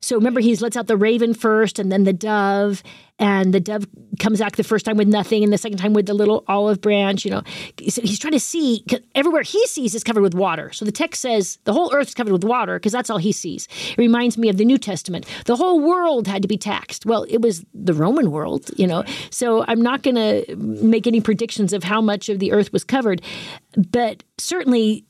So 0.03 0.17
remember, 0.17 0.41
he 0.41 0.55
lets 0.57 0.75
out 0.75 0.87
the 0.87 0.97
raven 0.97 1.33
first 1.33 1.79
and 1.79 1.91
then 1.91 2.03
the 2.03 2.13
dove, 2.13 2.83
and 3.19 3.53
the 3.53 3.59
dove 3.59 3.87
comes 4.19 4.39
back 4.39 4.57
the 4.57 4.63
first 4.63 4.85
time 4.85 4.97
with 4.97 5.07
nothing 5.07 5.43
and 5.43 5.53
the 5.53 5.57
second 5.57 5.77
time 5.77 5.93
with 5.93 6.07
the 6.07 6.13
little 6.13 6.43
olive 6.47 6.81
branch 6.81 7.23
you 7.23 7.31
know. 7.31 7.41
So 7.87 8.01
he's 8.01 8.19
trying 8.19 8.33
to 8.33 8.39
see 8.39 8.83
everywhere 9.15 9.43
he 9.43 9.65
sees 9.67 9.95
is 9.95 10.03
covered 10.03 10.21
with 10.21 10.33
water. 10.33 10.73
So 10.73 10.83
the 10.83 10.91
text 10.91 11.21
says 11.21 11.57
the 11.63 11.73
whole 11.73 11.93
earth's 11.93 12.13
covered 12.13 12.33
with 12.33 12.43
water 12.43 12.79
because 12.79 12.91
that's 12.91 13.09
all 13.09 13.17
he 13.17 13.31
sees. 13.31 13.67
It 13.91 13.97
reminds 13.97 14.37
me 14.37 14.49
of 14.49 14.57
the 14.57 14.65
new 14.65 14.77
testament. 14.77 15.25
The 15.45 15.55
whole 15.55 15.79
world 15.79 16.27
had 16.27 16.41
to 16.41 16.47
be 16.47 16.57
taxed. 16.57 17.05
Well 17.05 17.25
it 17.29 17.41
was 17.41 17.65
the 17.73 17.93
roman 17.93 18.31
world 18.31 18.69
you 18.75 18.87
know. 18.87 19.03
So 19.29 19.63
i'm 19.67 19.81
not 19.81 20.03
going 20.03 20.15
to 20.15 20.55
make 20.57 21.07
any 21.07 21.21
predictions 21.21 21.71
of 21.71 21.83
how 21.83 22.01
much 22.01 22.29
of 22.29 22.39
the 22.39 22.51
earth 22.51 22.73
was 22.73 22.83
covered 22.83 23.21
but 23.91 24.23
certainly 24.37 25.05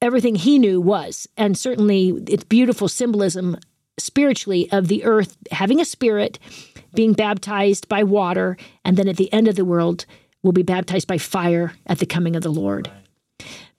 everything 0.00 0.34
he 0.34 0.58
knew 0.58 0.80
was 0.80 1.26
and 1.36 1.58
certainly 1.58 2.10
it's 2.28 2.44
beautiful 2.44 2.88
symbolism 2.88 3.56
spiritually 3.98 4.70
of 4.72 4.88
the 4.88 5.04
earth 5.04 5.36
having 5.50 5.80
a 5.80 5.84
spirit 5.84 6.38
being 6.94 7.12
baptized 7.12 7.88
by 7.88 8.02
water, 8.02 8.56
and 8.84 8.96
then 8.96 9.08
at 9.08 9.16
the 9.16 9.32
end 9.32 9.48
of 9.48 9.56
the 9.56 9.64
world 9.64 10.06
will 10.42 10.52
be 10.52 10.62
baptized 10.62 11.06
by 11.06 11.18
fire 11.18 11.72
at 11.86 11.98
the 11.98 12.06
coming 12.06 12.36
of 12.36 12.42
the 12.42 12.50
Lord. 12.50 12.90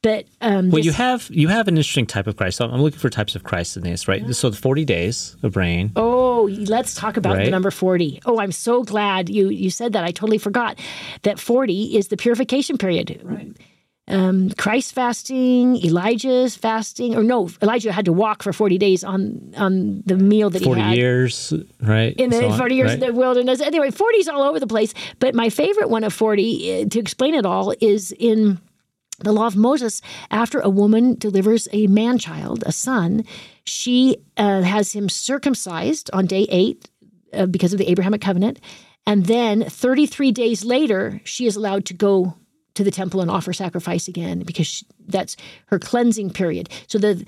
But 0.02 0.28
um, 0.40 0.70
well, 0.70 0.78
this, 0.78 0.86
you 0.86 0.92
have 0.94 1.30
you 1.30 1.50
have 1.50 1.68
an 1.68 1.76
interesting 1.76 2.06
type 2.06 2.28
of 2.28 2.38
Christ. 2.38 2.58
So 2.58 2.66
I'm 2.66 2.82
looking 2.82 3.00
for 3.00 3.10
types 3.10 3.36
of 3.36 3.44
Christ 3.44 3.76
in 3.76 3.84
this, 3.84 4.08
right? 4.08 4.34
So 4.34 4.50
the 4.50 4.56
40 4.56 4.86
days 4.86 5.36
of 5.44 5.58
rain. 5.58 5.92
Oh, 5.98 6.50
let's 6.68 6.96
talk 6.96 7.18
about 7.18 7.36
right? 7.36 7.46
the 7.46 7.52
number 7.52 7.70
40. 7.70 8.22
Oh, 8.26 8.40
I'm 8.40 8.54
so 8.54 8.84
glad 8.84 9.30
you 9.30 9.50
you 9.50 9.70
said 9.70 9.92
that. 9.94 10.06
I 10.06 10.12
totally 10.12 10.38
forgot 10.38 10.80
that 11.24 11.38
40 11.38 11.98
is 11.98 12.08
the 12.08 12.16
purification 12.16 12.78
period. 12.78 13.20
Right 13.24 13.58
um, 14.10 14.50
Christ 14.58 14.94
fasting, 14.94 15.76
Elijah's 15.86 16.56
fasting, 16.56 17.16
or 17.16 17.24
no, 17.24 17.50
Elijah 17.62 17.92
had 17.92 18.06
to 18.06 18.14
walk 18.14 18.42
for 18.42 18.52
40 18.52 18.78
days 18.78 19.04
on 19.04 19.54
on 19.56 20.02
the 20.06 20.18
meal 20.18 20.50
that 20.50 20.62
he 20.62 20.70
had. 20.70 20.78
40 20.78 21.00
years, 21.00 21.54
right? 21.82 22.16
In 22.18 22.32
the 22.32 22.38
so 22.38 22.58
40 22.58 22.76
years 22.76 22.90
right? 22.90 22.94
in 22.96 23.00
the 23.00 23.14
wilderness. 23.14 23.62
Anyway, 23.62 23.92
40 23.92 24.18
is 24.18 24.28
all 24.28 24.42
over 24.42 24.60
the 24.60 24.68
place. 24.68 24.94
But 25.20 25.36
my 25.36 25.50
favorite 25.50 25.90
one 25.90 26.04
of 26.04 26.14
40, 26.14 26.72
eh, 26.72 26.86
to 26.86 27.00
explain 27.00 27.36
it 27.36 27.46
all, 27.46 27.74
is 27.80 28.12
in 28.18 28.60
the 29.20 29.32
law 29.32 29.48
of 29.48 29.56
Moses. 29.56 30.02
After 30.32 30.60
a 30.60 30.70
woman 30.70 31.16
delivers 31.16 31.68
a 31.72 31.88
man 31.88 32.18
child, 32.18 32.64
a 32.66 32.72
son, 32.72 33.24
she 33.64 34.18
uh, 34.38 34.62
has 34.62 34.94
him 34.94 35.08
circumcised 35.08 36.10
on 36.14 36.26
day 36.26 36.48
eight 36.50 36.90
uh, 37.34 37.46
because 37.46 37.74
of 37.74 37.80
the 37.80 37.90
Abrahamic 37.90 38.22
covenant. 38.22 38.60
And 39.06 39.26
then 39.26 39.64
33 39.64 40.32
days 40.32 40.66
later, 40.66 41.22
she 41.24 41.46
is 41.46 41.56
allowed 41.56 41.86
to 41.86 41.94
go 41.94 42.36
to 42.80 42.84
the 42.86 42.92
temple 42.92 43.20
and 43.20 43.30
offer 43.30 43.52
sacrifice 43.52 44.08
again 44.08 44.40
because 44.40 44.66
she, 44.66 44.86
that's 45.08 45.36
her 45.66 45.78
cleansing 45.78 46.30
period. 46.32 46.70
So 46.88 46.98
the 46.98 47.26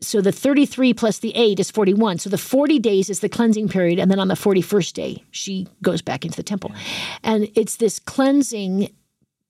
so 0.00 0.22
the 0.22 0.32
33 0.32 0.94
plus 0.94 1.18
the 1.18 1.34
8 1.34 1.60
is 1.60 1.70
41. 1.70 2.18
So 2.18 2.30
the 2.30 2.38
40 2.38 2.78
days 2.78 3.10
is 3.10 3.20
the 3.20 3.28
cleansing 3.28 3.68
period 3.68 3.98
and 3.98 4.10
then 4.10 4.18
on 4.18 4.28
the 4.28 4.34
41st 4.34 4.92
day 4.94 5.24
she 5.32 5.68
goes 5.82 6.00
back 6.00 6.24
into 6.24 6.36
the 6.36 6.42
temple. 6.42 6.72
And 7.22 7.50
it's 7.54 7.76
this 7.76 7.98
cleansing 7.98 8.90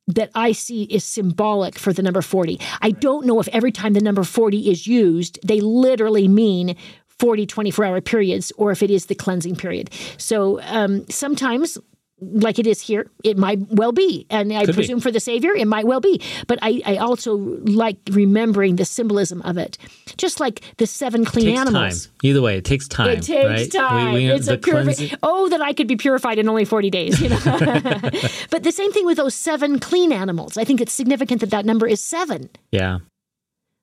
that 0.08 0.30
I 0.34 0.50
see 0.50 0.82
is 0.84 1.04
symbolic 1.04 1.78
for 1.78 1.92
the 1.92 2.02
number 2.02 2.22
40. 2.22 2.60
I 2.82 2.90
don't 2.90 3.24
know 3.24 3.38
if 3.38 3.48
every 3.48 3.70
time 3.70 3.92
the 3.92 4.00
number 4.00 4.24
40 4.24 4.68
is 4.68 4.86
used, 4.88 5.38
they 5.46 5.60
literally 5.60 6.26
mean 6.26 6.76
40 7.20 7.46
24 7.46 7.84
hour 7.84 8.00
periods 8.00 8.52
or 8.56 8.72
if 8.72 8.82
it 8.82 8.90
is 8.90 9.06
the 9.06 9.14
cleansing 9.14 9.54
period. 9.54 9.90
So 10.16 10.60
um, 10.62 11.08
sometimes 11.08 11.78
like 12.20 12.58
it 12.58 12.66
is 12.66 12.80
here. 12.80 13.10
It 13.24 13.36
might 13.36 13.60
well 13.70 13.92
be. 13.92 14.26
And 14.30 14.52
I 14.52 14.64
Could 14.64 14.74
presume 14.74 14.98
be. 14.98 15.02
for 15.02 15.10
the 15.10 15.20
Savior, 15.20 15.52
it 15.52 15.66
might 15.66 15.86
well 15.86 16.00
be. 16.00 16.22
But 16.46 16.58
I, 16.62 16.80
I 16.86 16.96
also 16.96 17.34
like 17.34 17.98
remembering 18.10 18.76
the 18.76 18.86
symbolism 18.86 19.42
of 19.42 19.58
it. 19.58 19.76
Just 20.16 20.40
like 20.40 20.62
the 20.78 20.86
seven 20.86 21.24
clean 21.24 21.56
animals. 21.56 22.06
Time. 22.06 22.14
Either 22.22 22.40
way, 22.40 22.56
it 22.56 22.64
takes 22.64 22.88
time. 22.88 23.10
It 23.10 23.22
takes 23.22 23.44
right? 23.44 23.70
time. 23.72 24.14
We, 24.14 24.26
we, 24.26 24.30
it's 24.32 24.48
a 24.48 24.56
purifi- 24.56 25.16
Oh, 25.22 25.48
that 25.50 25.60
I 25.60 25.74
could 25.74 25.88
be 25.88 25.96
purified 25.96 26.38
in 26.38 26.48
only 26.48 26.64
40 26.64 26.88
days. 26.88 27.20
You 27.20 27.28
know? 27.28 27.38
but 28.50 28.62
the 28.62 28.72
same 28.72 28.92
thing 28.92 29.04
with 29.04 29.18
those 29.18 29.34
seven 29.34 29.78
clean 29.78 30.10
animals. 30.10 30.56
I 30.56 30.64
think 30.64 30.80
it's 30.80 30.92
significant 30.92 31.40
that 31.42 31.50
that 31.50 31.66
number 31.66 31.86
is 31.86 32.02
seven. 32.02 32.48
Yeah. 32.72 32.98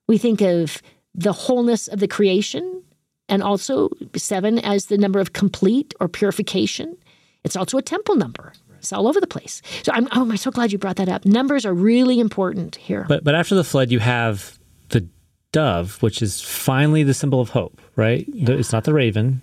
We 0.07 0.17
think 0.17 0.41
of 0.41 0.81
the 1.13 1.33
wholeness 1.33 1.87
of 1.87 1.99
the 1.99 2.07
creation 2.07 2.83
and 3.29 3.43
also 3.43 3.89
seven 4.15 4.57
as 4.59 4.87
the 4.87 4.97
number 4.97 5.19
of 5.19 5.33
complete 5.33 5.93
or 5.99 6.07
purification 6.07 6.97
it's 7.43 7.55
also 7.55 7.77
a 7.77 7.81
temple 7.81 8.15
number. 8.15 8.53
It's 8.77 8.91
all 8.91 9.07
over 9.07 9.21
the 9.21 9.27
place. 9.27 9.61
So 9.83 9.91
I'm 9.93 10.07
oh, 10.11 10.21
I'm 10.29 10.37
so 10.37 10.51
glad 10.51 10.71
you 10.71 10.77
brought 10.77 10.97
that 10.97 11.07
up. 11.07 11.25
Numbers 11.25 11.65
are 11.65 11.73
really 11.73 12.19
important 12.19 12.75
here. 12.75 13.05
But 13.07 13.23
but 13.23 13.33
after 13.33 13.55
the 13.55 13.63
flood, 13.63 13.91
you 13.91 13.99
have 13.99 14.59
the 14.89 15.07
dove, 15.53 16.01
which 16.01 16.21
is 16.21 16.41
finally 16.41 17.03
the 17.03 17.13
symbol 17.13 17.39
of 17.39 17.49
hope, 17.49 17.79
right? 17.95 18.25
Yeah. 18.27 18.51
It's 18.51 18.73
not 18.73 18.83
the 18.83 18.93
raven, 18.93 19.41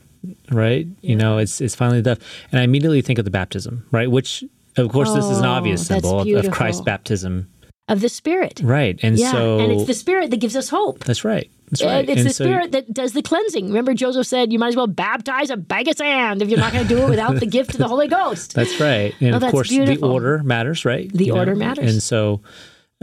right? 0.51 0.87
Yeah. 1.01 1.11
You 1.11 1.17
know, 1.17 1.39
it's 1.39 1.61
it's 1.63 1.75
finally 1.75 2.03
the 2.03 2.17
dove. 2.17 2.27
And 2.53 2.61
I 2.61 2.65
immediately 2.65 3.01
think 3.01 3.19
of 3.19 3.25
the 3.25 3.31
baptism, 3.31 3.87
right? 3.91 4.11
Which 4.11 4.45
of 4.77 4.91
course 4.91 5.09
oh, 5.09 5.15
this 5.15 5.25
is 5.25 5.39
an 5.39 5.47
obvious 5.47 5.91
oh, 5.91 5.95
symbol 5.95 6.21
of, 6.21 6.45
of 6.45 6.53
Christ's 6.53 6.83
baptism 6.83 7.51
of 7.91 8.01
the 8.01 8.09
Spirit. 8.09 8.61
Right. 8.63 8.99
And 9.03 9.19
yeah. 9.19 9.33
so 9.33 9.59
And 9.59 9.73
it's 9.73 9.87
the 9.87 9.95
Spirit 9.95 10.31
that 10.31 10.39
gives 10.39 10.57
us 10.57 10.71
hope. 10.71 11.05
That's 11.05 11.25
right. 11.25 11.51
That's 11.71 11.85
right. 11.85 12.09
It's 12.09 12.21
and 12.21 12.29
the 12.29 12.35
so, 12.35 12.45
Spirit 12.45 12.73
that 12.73 12.93
does 12.93 13.13
the 13.13 13.23
cleansing. 13.23 13.67
Remember, 13.67 13.95
Joseph 13.95 14.27
said, 14.27 14.53
you 14.53 14.59
might 14.59 14.69
as 14.69 14.77
well 14.77 14.87
baptize 14.87 15.51
a 15.51 15.57
bag 15.57 15.89
of 15.89 15.97
sand 15.97 16.41
if 16.43 16.49
you're 16.49 16.59
not 16.59 16.73
going 16.73 16.87
to 16.87 16.89
do 16.89 17.03
it 17.03 17.11
without 17.11 17.39
the 17.39 17.47
gift 17.47 17.73
of 17.73 17.79
the 17.79 17.89
Holy 17.89 18.09
Ghost. 18.09 18.55
That's 18.55 18.81
right. 18.81 19.15
And 19.21 19.35
oh, 19.35 19.47
of 19.47 19.53
course, 19.53 19.69
beautiful. 19.69 20.09
the 20.09 20.15
order 20.15 20.43
matters, 20.43 20.85
right? 20.85 21.13
The 21.13 21.27
you 21.27 21.37
order 21.37 21.55
know? 21.55 21.67
matters. 21.67 21.93
And 21.93 22.03
so, 22.03 22.41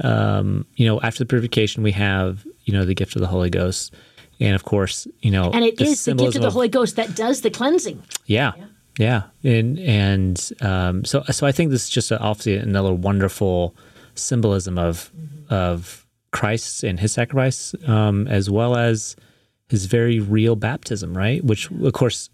um, 0.04 0.66
you 0.76 0.86
know, 0.86 1.00
after 1.02 1.20
the 1.20 1.28
purification, 1.28 1.84
we 1.84 1.92
have, 1.92 2.46
you 2.64 2.74
know, 2.74 2.84
the 2.84 2.96
gift 2.96 3.16
of 3.16 3.22
the 3.22 3.28
Holy 3.28 3.50
Ghost. 3.50 3.94
And 4.40 4.54
of 4.54 4.64
course, 4.66 5.08
you 5.22 5.32
know, 5.32 5.50
and 5.52 5.64
it 5.64 5.78
the 5.78 5.86
is 5.86 6.06
the 6.06 6.14
gift 6.14 6.36
of 6.36 6.42
the 6.42 6.52
Holy 6.52 6.70
Ghost 6.70 6.96
that 6.98 7.16
does 7.16 7.42
the 7.42 7.50
cleansing. 7.50 8.04
Yeah. 8.26 8.54
yeah. 8.58 8.66
Yeah, 9.00 9.24
and 9.44 9.78
and 9.78 10.52
um, 10.62 11.06
so 11.06 11.22
so 11.30 11.46
I 11.46 11.52
think 11.52 11.70
this 11.70 11.84
is 11.84 11.90
just 11.90 12.10
a, 12.10 12.20
obviously 12.20 12.56
another 12.56 12.94
wonderful 12.94 13.76
symbolism 14.18 14.78
of 14.78 15.12
mm-hmm. 15.16 15.54
of 15.54 16.06
Christ 16.32 16.84
and 16.84 17.00
His 17.00 17.12
sacrifice, 17.12 17.74
um, 17.88 18.28
as 18.28 18.50
well 18.50 18.76
as 18.76 19.16
His 19.70 19.86
very 19.86 20.20
real 20.20 20.56
baptism, 20.56 21.18
right? 21.18 21.44
Which, 21.44 21.72
of 21.72 21.94
course, 21.94 22.30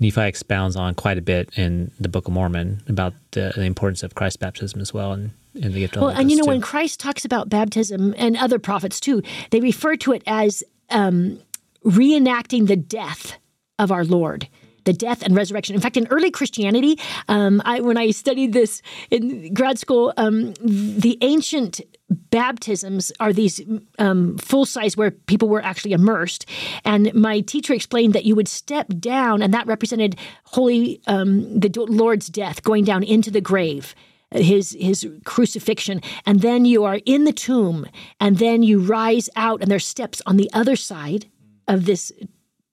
Nephi 0.00 0.22
expounds 0.22 0.76
on 0.76 0.94
quite 0.94 1.18
a 1.18 1.22
bit 1.22 1.50
in 1.56 1.90
the 1.98 2.08
Book 2.08 2.26
of 2.26 2.34
Mormon 2.34 2.82
about 2.88 3.14
the, 3.30 3.52
the 3.54 3.64
importance 3.64 4.02
of 4.02 4.14
Christ's 4.14 4.36
baptism 4.36 4.80
as 4.80 4.92
well, 4.92 5.12
and 5.12 5.30
in 5.54 5.72
the 5.72 5.80
gift 5.80 5.96
of 5.96 6.02
well, 6.02 6.10
and 6.10 6.30
you 6.30 6.36
know 6.36 6.44
too. 6.44 6.48
when 6.48 6.60
Christ 6.60 7.00
talks 7.00 7.24
about 7.24 7.48
baptism 7.48 8.14
and 8.16 8.36
other 8.36 8.58
prophets 8.58 9.00
too, 9.00 9.22
they 9.50 9.60
refer 9.60 9.96
to 9.96 10.12
it 10.12 10.22
as 10.26 10.64
um, 10.90 11.38
reenacting 11.84 12.66
the 12.66 12.76
death 12.76 13.38
of 13.78 13.90
our 13.90 14.04
Lord 14.04 14.48
the 14.84 14.92
death 14.92 15.22
and 15.22 15.34
resurrection. 15.34 15.74
In 15.74 15.80
fact, 15.80 15.96
in 15.96 16.06
early 16.08 16.30
Christianity, 16.30 16.98
um, 17.28 17.62
I, 17.64 17.80
when 17.80 17.96
I 17.96 18.10
studied 18.10 18.52
this 18.52 18.82
in 19.10 19.52
grad 19.54 19.78
school, 19.78 20.12
um, 20.16 20.54
the 20.60 21.18
ancient 21.20 21.80
baptisms 22.10 23.12
are 23.20 23.32
these 23.32 23.60
um, 23.98 24.36
full 24.38 24.66
size 24.66 24.96
where 24.96 25.10
people 25.10 25.48
were 25.48 25.64
actually 25.64 25.92
immersed. 25.92 26.46
And 26.84 27.12
my 27.14 27.40
teacher 27.40 27.72
explained 27.72 28.12
that 28.14 28.24
you 28.24 28.34
would 28.34 28.48
step 28.48 28.88
down, 28.98 29.42
and 29.42 29.52
that 29.54 29.66
represented 29.66 30.16
holy 30.44 31.00
um, 31.06 31.58
the 31.58 31.70
Lord's 31.88 32.28
death, 32.28 32.62
going 32.62 32.84
down 32.84 33.02
into 33.02 33.30
the 33.30 33.40
grave 33.40 33.94
his 34.34 34.76
his 34.80 35.06
crucifixion 35.24 36.00
and 36.24 36.40
then 36.40 36.64
you 36.64 36.84
are 36.84 37.00
in 37.04 37.24
the 37.24 37.32
tomb 37.32 37.86
and 38.18 38.38
then 38.38 38.62
you 38.62 38.78
rise 38.78 39.28
out 39.36 39.60
and 39.60 39.70
there's 39.70 39.86
steps 39.86 40.22
on 40.26 40.36
the 40.36 40.50
other 40.52 40.76
side 40.76 41.26
of 41.68 41.84
this 41.84 42.12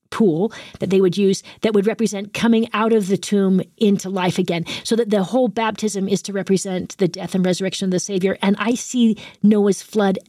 pool 0.10 0.52
that 0.80 0.90
they 0.90 1.02
would 1.02 1.18
use 1.18 1.44
that 1.62 1.74
would 1.74 1.88
represent 1.88 2.34
coming 2.34 2.68
out 2.74 2.94
of 2.94 3.08
the 3.08 3.18
tomb 3.18 3.62
into 3.78 4.10
life 4.10 4.38
again. 4.38 4.66
So 4.84 4.96
that 4.96 5.10
the 5.10 5.24
whole 5.24 5.48
baptism 5.48 6.08
is 6.08 6.22
to 6.24 6.34
represent 6.34 6.98
the 6.98 7.08
death 7.08 7.36
and 7.36 7.46
resurrection 7.46 7.86
of 7.86 7.92
the 7.92 8.00
Savior. 8.00 8.38
And 8.42 8.56
I 8.60 8.76
see 8.76 9.18
Noah's 9.44 9.82
flood 9.82 10.20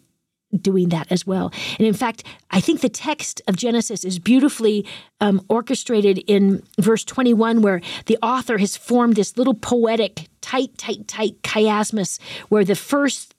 doing 0.58 0.88
that 0.88 1.10
as 1.10 1.26
well. 1.26 1.52
And 1.78 1.86
in 1.86 1.94
fact, 1.94 2.24
I 2.50 2.60
think 2.60 2.80
the 2.80 2.88
text 2.88 3.40
of 3.46 3.56
Genesis 3.56 4.04
is 4.04 4.18
beautifully 4.18 4.86
um, 5.20 5.44
orchestrated 5.48 6.18
in 6.26 6.62
verse 6.80 7.04
21, 7.04 7.62
where 7.62 7.80
the 8.06 8.18
author 8.22 8.58
has 8.58 8.76
formed 8.76 9.16
this 9.16 9.36
little 9.36 9.54
poetic, 9.54 10.28
tight, 10.40 10.76
tight, 10.76 11.06
tight 11.06 11.40
chiasmus, 11.42 12.20
where 12.48 12.64
the 12.64 12.74
first 12.74 13.34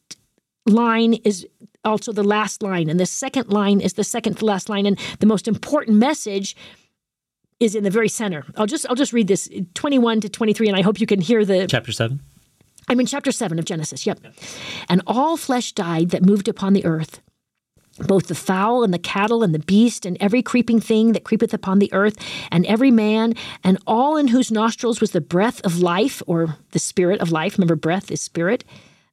line 0.66 1.16
is 1.26 1.46
also 1.84 2.12
the 2.12 2.24
last 2.24 2.62
line, 2.62 2.90
and 2.90 3.00
the 3.00 3.06
second 3.06 3.52
line 3.52 3.82
is 3.82 3.94
the 3.94 4.04
second 4.04 4.36
to 4.38 4.46
last 4.46 4.70
line, 4.70 4.86
and 4.86 5.00
the 5.20 5.26
most 5.26 5.48
important 5.48 5.98
message 5.98 6.56
is 7.60 7.76
in 7.76 7.84
the 7.84 7.90
very 7.90 8.10
center. 8.10 8.44
I'll 8.58 8.66
just 8.66 8.86
I'll 8.90 8.96
just 8.96 9.14
read 9.14 9.28
this 9.28 9.50
21 9.76 10.22
to 10.22 10.30
23, 10.30 10.68
and 10.68 10.78
I 10.78 10.82
hope 10.82 11.00
you 11.00 11.08
can 11.08 11.22
hear 11.22 11.46
the 11.46 11.68
chapter 11.68 11.92
seven. 11.92 12.20
I'm 12.88 13.00
in 13.00 13.06
chapter 13.06 13.32
seven 13.32 13.60
of 13.60 13.66
Genesis. 13.66 14.06
Yep. 14.06 14.20
yep. 14.24 14.34
And 14.90 15.02
all 15.08 15.38
flesh 15.38 15.72
died 15.72 16.10
that 16.10 16.24
moved 16.24 16.48
upon 16.48 16.74
the 16.74 16.84
earth, 16.84 17.22
both 18.00 18.28
the 18.28 18.36
fowl 18.36 18.84
and 18.84 18.94
the 18.94 19.00
cattle 19.00 19.44
and 19.44 19.54
the 19.54 19.60
beast 19.60 20.06
and 20.06 20.18
every 20.20 20.42
creeping 20.42 20.82
thing 20.82 21.14
that 21.14 21.24
creepeth 21.24 21.54
upon 21.54 21.80
the 21.80 21.94
earth, 21.94 22.18
and 22.52 22.66
every 22.66 22.92
man, 22.92 23.34
and 23.64 23.78
all 23.88 24.18
in 24.18 24.28
whose 24.28 24.52
nostrils 24.52 25.00
was 25.00 25.12
the 25.12 25.22
breath 25.22 25.62
of 25.64 25.80
life, 25.80 26.22
or 26.26 26.58
the 26.72 26.80
spirit 26.80 27.22
of 27.22 27.32
life. 27.32 27.58
Remember, 27.58 27.76
breath 27.76 28.12
is 28.12 28.22
spirit 28.22 28.64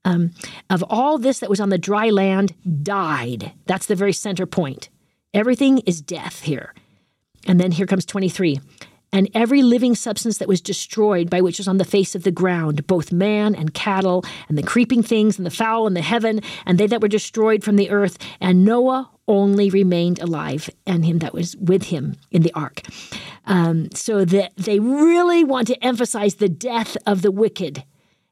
um, 0.09 0.31
of 0.71 0.83
all 0.89 1.19
this 1.19 1.41
that 1.41 1.51
was 1.51 1.61
on 1.61 1.69
the 1.69 1.77
dry 1.77 2.09
land 2.09 2.55
died. 2.83 3.53
That's 3.67 3.87
the 3.87 3.95
very 3.95 4.15
center 4.15 4.47
point. 4.47 4.89
Everything 5.35 5.79
is 5.81 6.01
death 6.01 6.41
here. 6.41 6.73
And 7.47 7.61
then 7.61 7.73
here 7.73 7.87
comes 7.87 8.07
23. 8.07 8.59
And 9.13 9.31
every 9.35 9.63
living 9.63 9.95
substance 9.95 10.39
that 10.39 10.49
was 10.49 10.63
destroyed 10.63 11.29
by 11.29 11.43
which 11.43 11.59
was 11.59 11.69
on 11.69 11.77
the 11.77 11.85
face 11.85 12.15
of 12.15 12.25
the 12.25 12.31
ground, 12.31 12.87
both 12.87 13.13
man 13.13 13.55
and 13.55 13.73
cattle, 13.73 14.25
and 14.49 14.57
the 14.57 14.63
creeping 14.63 15.03
things, 15.03 15.39
and 15.39 15.47
the 15.47 15.51
fowl, 15.51 15.87
and 15.87 15.97
the 15.97 16.03
heaven, 16.03 16.41
and 16.65 16.79
they 16.79 16.87
that 16.87 17.01
were 17.01 17.09
destroyed 17.09 17.63
from 17.63 17.77
the 17.77 17.91
earth. 17.91 18.19
And 18.41 18.65
Noah 18.65 19.11
only 19.27 19.69
remained 19.71 20.21
alive, 20.21 20.71
and 20.87 21.05
him 21.05 21.19
that 21.19 21.35
was 21.35 21.57
with 21.57 21.85
him 21.85 22.17
in 22.31 22.43
the 22.43 22.53
ark. 22.55 22.83
Um, 23.47 23.91
so 23.95 24.25
that 24.27 24.57
they 24.57 24.79
really 24.79 25.45
want 25.45 25.69
to 25.69 25.85
emphasize 25.85 26.37
the 26.37 26.49
death 26.49 26.97
of 27.07 27.23
the 27.23 27.31
wicked 27.31 27.85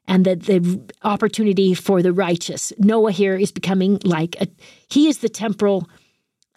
and 0.07 0.25
the, 0.25 0.35
the 0.35 0.93
opportunity 1.03 1.73
for 1.73 2.01
the 2.01 2.13
righteous. 2.13 2.73
Noah 2.77 3.11
here 3.11 3.35
is 3.35 3.51
becoming 3.51 3.99
like 4.03 4.39
a, 4.41 4.47
he 4.89 5.07
is 5.07 5.19
the 5.19 5.29
temporal 5.29 5.89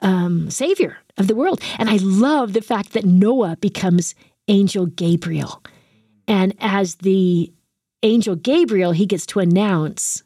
um, 0.02 0.50
savior 0.50 0.98
of 1.18 1.26
the 1.26 1.34
world. 1.34 1.60
And 1.78 1.90
I 1.90 1.98
love 2.00 2.52
the 2.52 2.62
fact 2.62 2.92
that 2.92 3.04
Noah 3.04 3.56
becomes 3.60 4.14
angel 4.48 4.86
Gabriel. 4.86 5.62
And 6.26 6.54
as 6.60 6.96
the 6.96 7.52
angel 8.02 8.36
Gabriel, 8.36 8.92
he 8.92 9.06
gets 9.06 9.26
to 9.26 9.40
announce 9.40 10.22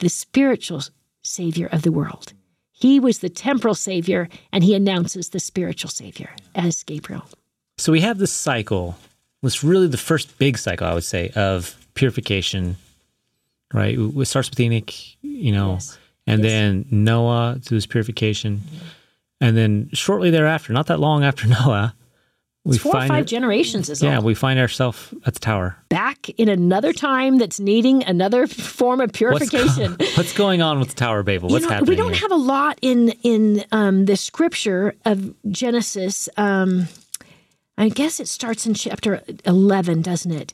the 0.00 0.08
spiritual 0.08 0.82
savior 1.22 1.68
of 1.70 1.82
the 1.82 1.92
world. 1.92 2.32
He 2.72 3.00
was 3.00 3.18
the 3.18 3.28
temporal 3.28 3.74
savior, 3.74 4.28
and 4.52 4.62
he 4.62 4.74
announces 4.74 5.30
the 5.30 5.40
spiritual 5.40 5.90
savior 5.90 6.30
as 6.54 6.84
Gabriel. 6.84 7.24
So 7.76 7.90
we 7.90 8.00
have 8.00 8.18
this 8.18 8.32
cycle. 8.32 8.96
It's 9.42 9.64
really 9.64 9.88
the 9.88 9.96
first 9.96 10.38
big 10.38 10.58
cycle, 10.58 10.86
I 10.86 10.94
would 10.94 11.04
say, 11.04 11.30
of 11.34 11.77
purification, 11.98 12.76
right? 13.74 13.98
It 13.98 14.24
starts 14.26 14.48
with 14.48 14.60
Enoch, 14.60 14.92
you 15.22 15.52
know, 15.52 15.74
yes. 15.74 15.98
and 16.26 16.42
yes. 16.42 16.50
then 16.50 16.86
Noah 16.90 17.58
through 17.62 17.76
his 17.76 17.86
purification. 17.86 18.58
Mm-hmm. 18.58 18.86
And 19.40 19.56
then 19.56 19.90
shortly 19.92 20.30
thereafter, 20.30 20.72
not 20.72 20.86
that 20.86 20.98
long 20.98 21.24
after 21.24 21.46
Noah, 21.66 21.94
we 22.68 22.74
it's 22.74 22.82
four 22.82 22.92
find 22.92 23.04
or 23.04 23.08
five 23.14 23.24
it, 23.24 23.28
generations 23.28 23.88
is 23.88 24.02
yeah 24.02 24.16
all. 24.16 24.22
we 24.22 24.34
find 24.34 24.58
ourselves 24.58 25.14
at 25.24 25.32
the 25.32 25.40
tower 25.40 25.76
back 25.88 26.28
in 26.30 26.48
another 26.48 26.92
time 26.92 27.38
that's 27.38 27.58
needing 27.58 28.04
another 28.04 28.46
form 28.46 29.00
of 29.00 29.12
purification 29.12 29.92
what's, 29.92 30.16
what's 30.18 30.32
going 30.34 30.60
on 30.60 30.78
with 30.78 30.90
the 30.90 30.94
tower 30.94 31.20
of 31.20 31.26
babel 31.26 31.48
what's 31.48 31.62
you 31.62 31.68
know, 31.68 31.74
happening 31.74 31.88
we 31.88 31.96
don't 31.96 32.12
here? 32.12 32.20
have 32.20 32.32
a 32.32 32.36
lot 32.36 32.78
in 32.82 33.10
in 33.22 33.64
um, 33.72 34.04
the 34.04 34.16
scripture 34.16 34.94
of 35.06 35.34
genesis 35.50 36.28
um, 36.36 36.86
i 37.78 37.88
guess 37.88 38.20
it 38.20 38.28
starts 38.28 38.66
in 38.66 38.74
chapter 38.74 39.22
11 39.46 40.02
doesn't 40.02 40.32
it 40.32 40.52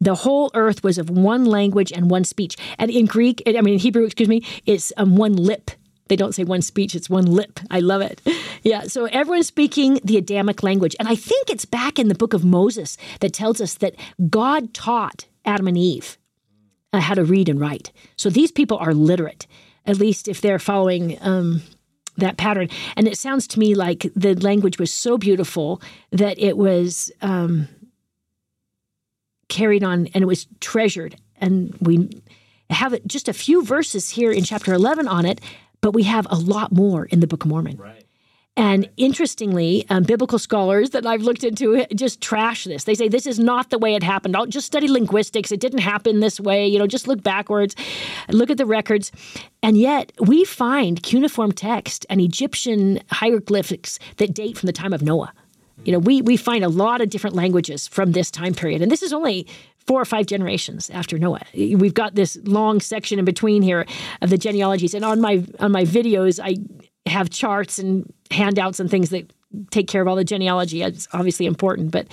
the 0.00 0.14
whole 0.14 0.50
earth 0.54 0.82
was 0.84 0.98
of 0.98 1.10
one 1.10 1.44
language 1.44 1.92
and 1.92 2.10
one 2.10 2.24
speech. 2.24 2.56
And 2.78 2.90
in 2.90 3.06
Greek, 3.06 3.42
I 3.46 3.60
mean, 3.60 3.74
in 3.74 3.80
Hebrew, 3.80 4.04
excuse 4.04 4.28
me, 4.28 4.44
it's 4.66 4.92
um, 4.96 5.16
one 5.16 5.34
lip. 5.34 5.70
They 6.08 6.16
don't 6.16 6.34
say 6.34 6.44
one 6.44 6.62
speech, 6.62 6.94
it's 6.94 7.10
one 7.10 7.26
lip. 7.26 7.58
I 7.70 7.80
love 7.80 8.02
it. 8.02 8.20
Yeah, 8.62 8.82
so 8.82 9.04
everyone's 9.04 9.46
speaking 9.46 10.00
the 10.02 10.16
Adamic 10.16 10.64
language. 10.64 10.96
And 10.98 11.06
I 11.06 11.14
think 11.14 11.50
it's 11.50 11.64
back 11.64 12.00
in 12.00 12.08
the 12.08 12.16
book 12.16 12.34
of 12.34 12.44
Moses 12.44 12.96
that 13.20 13.32
tells 13.32 13.60
us 13.60 13.74
that 13.74 13.94
God 14.28 14.74
taught 14.74 15.26
Adam 15.44 15.68
and 15.68 15.78
Eve 15.78 16.18
uh, 16.92 16.98
how 16.98 17.14
to 17.14 17.24
read 17.24 17.48
and 17.48 17.60
write. 17.60 17.92
So 18.16 18.28
these 18.28 18.50
people 18.50 18.76
are 18.78 18.92
literate, 18.92 19.46
at 19.84 19.98
least 19.98 20.26
if 20.26 20.40
they're 20.40 20.58
following 20.58 21.16
um, 21.20 21.62
that 22.16 22.36
pattern. 22.36 22.68
And 22.96 23.06
it 23.06 23.18
sounds 23.18 23.46
to 23.48 23.60
me 23.60 23.76
like 23.76 24.10
the 24.16 24.34
language 24.34 24.80
was 24.80 24.92
so 24.92 25.16
beautiful 25.16 25.80
that 26.10 26.36
it 26.38 26.56
was 26.56 27.12
um, 27.22 27.68
carried 29.48 29.84
on 29.84 30.06
and 30.08 30.22
it 30.22 30.26
was 30.26 30.46
treasured. 30.60 31.16
And 31.40 31.76
we 31.80 32.22
have 32.70 32.92
it, 32.92 33.06
just 33.06 33.28
a 33.28 33.32
few 33.32 33.64
verses 33.64 34.10
here 34.10 34.32
in 34.32 34.44
chapter 34.44 34.72
11 34.72 35.06
on 35.08 35.26
it, 35.26 35.40
but 35.80 35.92
we 35.92 36.04
have 36.04 36.26
a 36.30 36.36
lot 36.36 36.72
more 36.72 37.04
in 37.06 37.20
the 37.20 37.26
Book 37.26 37.44
of 37.44 37.50
Mormon. 37.50 37.76
Right. 37.76 38.06
And 38.58 38.88
interestingly, 38.96 39.84
um, 39.90 40.04
biblical 40.04 40.38
scholars 40.38 40.90
that 40.90 41.04
I've 41.04 41.20
looked 41.20 41.44
into 41.44 41.84
just 41.94 42.22
trash 42.22 42.64
this. 42.64 42.84
They 42.84 42.94
say 42.94 43.06
this 43.06 43.26
is 43.26 43.38
not 43.38 43.68
the 43.68 43.78
way 43.78 43.94
it 43.94 44.02
happened. 44.02 44.34
I'll 44.34 44.46
just 44.46 44.66
study 44.66 44.88
linguistics. 44.88 45.52
It 45.52 45.60
didn't 45.60 45.80
happen 45.80 46.20
this 46.20 46.40
way. 46.40 46.66
You 46.66 46.78
know, 46.78 46.86
just 46.86 47.06
look 47.06 47.22
backwards, 47.22 47.76
look 48.30 48.48
at 48.48 48.56
the 48.56 48.64
records. 48.64 49.12
And 49.62 49.76
yet 49.76 50.10
we 50.20 50.44
find 50.44 51.02
cuneiform 51.02 51.52
text 51.52 52.06
and 52.08 52.18
Egyptian 52.18 53.00
hieroglyphics 53.10 53.98
that 54.16 54.32
date 54.32 54.56
from 54.56 54.68
the 54.68 54.72
time 54.72 54.94
of 54.94 55.02
Noah. 55.02 55.34
You 55.84 55.92
know, 55.92 55.98
we, 55.98 56.22
we 56.22 56.36
find 56.36 56.64
a 56.64 56.68
lot 56.68 57.00
of 57.00 57.10
different 57.10 57.36
languages 57.36 57.86
from 57.86 58.12
this 58.12 58.30
time 58.30 58.54
period. 58.54 58.82
And 58.82 58.90
this 58.90 59.02
is 59.02 59.12
only 59.12 59.46
four 59.86 60.00
or 60.00 60.04
five 60.04 60.26
generations 60.26 60.90
after 60.90 61.18
Noah. 61.18 61.42
We've 61.54 61.94
got 61.94 62.14
this 62.14 62.36
long 62.44 62.80
section 62.80 63.18
in 63.18 63.24
between 63.24 63.62
here 63.62 63.86
of 64.20 64.30
the 64.30 64.38
genealogies. 64.38 64.94
And 64.94 65.04
on 65.04 65.20
my 65.20 65.44
on 65.60 65.72
my 65.72 65.84
videos, 65.84 66.40
I 66.42 66.56
have 67.08 67.30
charts 67.30 67.78
and 67.78 68.12
handouts 68.30 68.80
and 68.80 68.90
things 68.90 69.10
that 69.10 69.32
take 69.70 69.86
care 69.86 70.02
of 70.02 70.08
all 70.08 70.16
the 70.16 70.24
genealogy. 70.24 70.82
It's 70.82 71.06
obviously 71.12 71.46
important, 71.46 71.92
but 71.92 72.08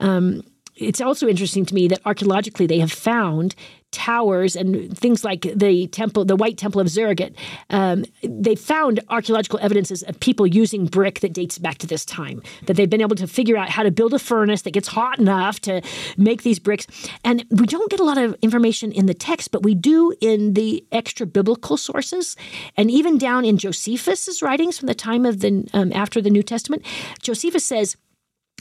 um, 0.00 0.42
it's 0.76 1.00
also 1.00 1.28
interesting 1.28 1.64
to 1.66 1.74
me 1.74 1.86
that 1.88 2.00
archaeologically 2.04 2.66
they 2.66 2.80
have 2.80 2.92
found 2.92 3.54
towers 3.92 4.56
and 4.56 4.96
things 4.96 5.24
like 5.24 5.42
the 5.54 5.86
temple, 5.88 6.24
the 6.24 6.36
White 6.36 6.58
Temple 6.58 6.80
of 6.80 6.88
Ziggurat. 6.88 7.32
Um, 7.70 8.04
they 8.22 8.54
found 8.54 9.00
archaeological 9.08 9.58
evidences 9.62 10.02
of 10.02 10.18
people 10.18 10.46
using 10.46 10.86
brick 10.86 11.20
that 11.20 11.32
dates 11.32 11.58
back 11.58 11.78
to 11.78 11.86
this 11.86 12.04
time. 12.04 12.42
That 12.66 12.74
they've 12.74 12.90
been 12.90 13.00
able 13.00 13.16
to 13.16 13.26
figure 13.26 13.56
out 13.56 13.68
how 13.68 13.82
to 13.82 13.90
build 13.90 14.14
a 14.14 14.18
furnace 14.18 14.62
that 14.62 14.72
gets 14.72 14.88
hot 14.88 15.18
enough 15.18 15.60
to 15.60 15.82
make 16.16 16.42
these 16.42 16.58
bricks. 16.58 16.86
And 17.24 17.44
we 17.50 17.66
don't 17.66 17.90
get 17.90 18.00
a 18.00 18.04
lot 18.04 18.18
of 18.18 18.34
information 18.42 18.90
in 18.92 19.06
the 19.06 19.14
text, 19.14 19.52
but 19.52 19.62
we 19.62 19.74
do 19.74 20.14
in 20.20 20.54
the 20.54 20.84
extra 20.90 21.26
biblical 21.26 21.76
sources, 21.76 22.36
and 22.76 22.90
even 22.90 23.18
down 23.18 23.44
in 23.44 23.58
Josephus's 23.58 24.42
writings 24.42 24.78
from 24.78 24.86
the 24.86 24.94
time 24.94 25.26
of 25.26 25.40
the 25.40 25.68
um, 25.72 25.92
after 25.92 26.20
the 26.20 26.30
New 26.30 26.42
Testament. 26.42 26.82
Josephus 27.20 27.64
says. 27.64 27.96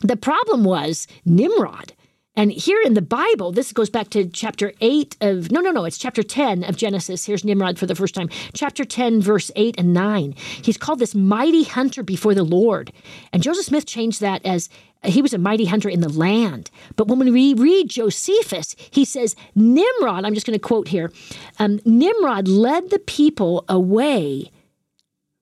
The 0.04 0.18
problem 0.18 0.64
was 0.64 1.06
Nimrod 1.26 1.94
and 2.36 2.50
here 2.52 2.80
in 2.86 2.94
the 2.94 3.02
Bible, 3.02 3.52
this 3.52 3.74
goes 3.74 3.90
back 3.90 4.10
to 4.12 4.26
chapter 4.26 4.72
8 4.80 5.18
of, 5.20 5.52
no, 5.52 5.60
no, 5.60 5.72
no, 5.72 5.84
it's 5.84 5.98
chapter 5.98 6.24
10 6.24 6.64
of 6.64 6.78
Genesis. 6.78 7.26
Here's 7.26 7.44
Nimrod 7.44 7.78
for 7.78 7.86
the 7.86 7.96
first 7.96 8.16
time. 8.16 8.30
Chapter 8.54 8.86
10, 8.86 9.22
verse 9.22 9.52
8 9.58 9.76
and 9.78 9.94
9. 9.94 10.34
He's 10.62 10.78
called 10.78 11.00
this 11.00 11.14
mighty 11.14 11.64
hunter 11.64 12.04
before 12.04 12.34
the 12.34 12.46
Lord. 12.46 12.94
And 13.34 13.44
Joseph 13.44 13.66
Smith 13.66 13.86
changed 13.86 14.22
that 14.22 14.46
as 14.46 14.70
he 15.04 15.22
was 15.22 15.34
a 15.34 15.38
mighty 15.38 15.66
hunter 15.66 15.90
in 15.90 16.00
the 16.00 16.08
land. 16.08 16.72
But 16.96 17.10
when 17.10 17.20
we 17.34 17.54
read 17.54 17.90
Josephus, 17.90 18.78
he 18.92 19.04
says, 19.04 19.36
Nimrod, 19.54 20.24
I'm 20.24 20.34
just 20.34 20.46
going 20.46 20.58
to 20.58 20.60
quote 20.60 20.88
here 20.88 21.12
um, 21.60 21.82
Nimrod 21.84 22.48
led 22.48 22.92
the 22.92 23.00
people 23.00 23.66
away 23.68 24.52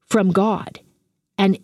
from 0.08 0.32
God 0.32 0.80
and 1.38 1.60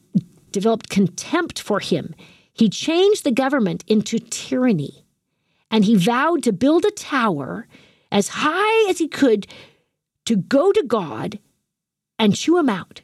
developed 0.52 0.90
contempt 0.90 1.60
for 1.60 1.80
him. 1.80 2.14
He 2.54 2.70
changed 2.70 3.24
the 3.24 3.32
government 3.32 3.84
into 3.88 4.20
tyranny 4.20 5.05
and 5.72 5.86
he 5.86 5.96
vowed 5.96 6.44
to 6.44 6.54
build 6.54 6.86
a 6.86 6.92
tower 6.92 7.68
as 8.12 8.30
high 8.30 8.90
as 8.90 8.98
he 8.98 9.08
could 9.08 9.48
to 10.26 10.36
go 10.36 10.72
to 10.72 10.84
God 10.84 11.40
and 12.18 12.36
chew 12.36 12.58
him 12.58 12.70
out. 12.70 13.02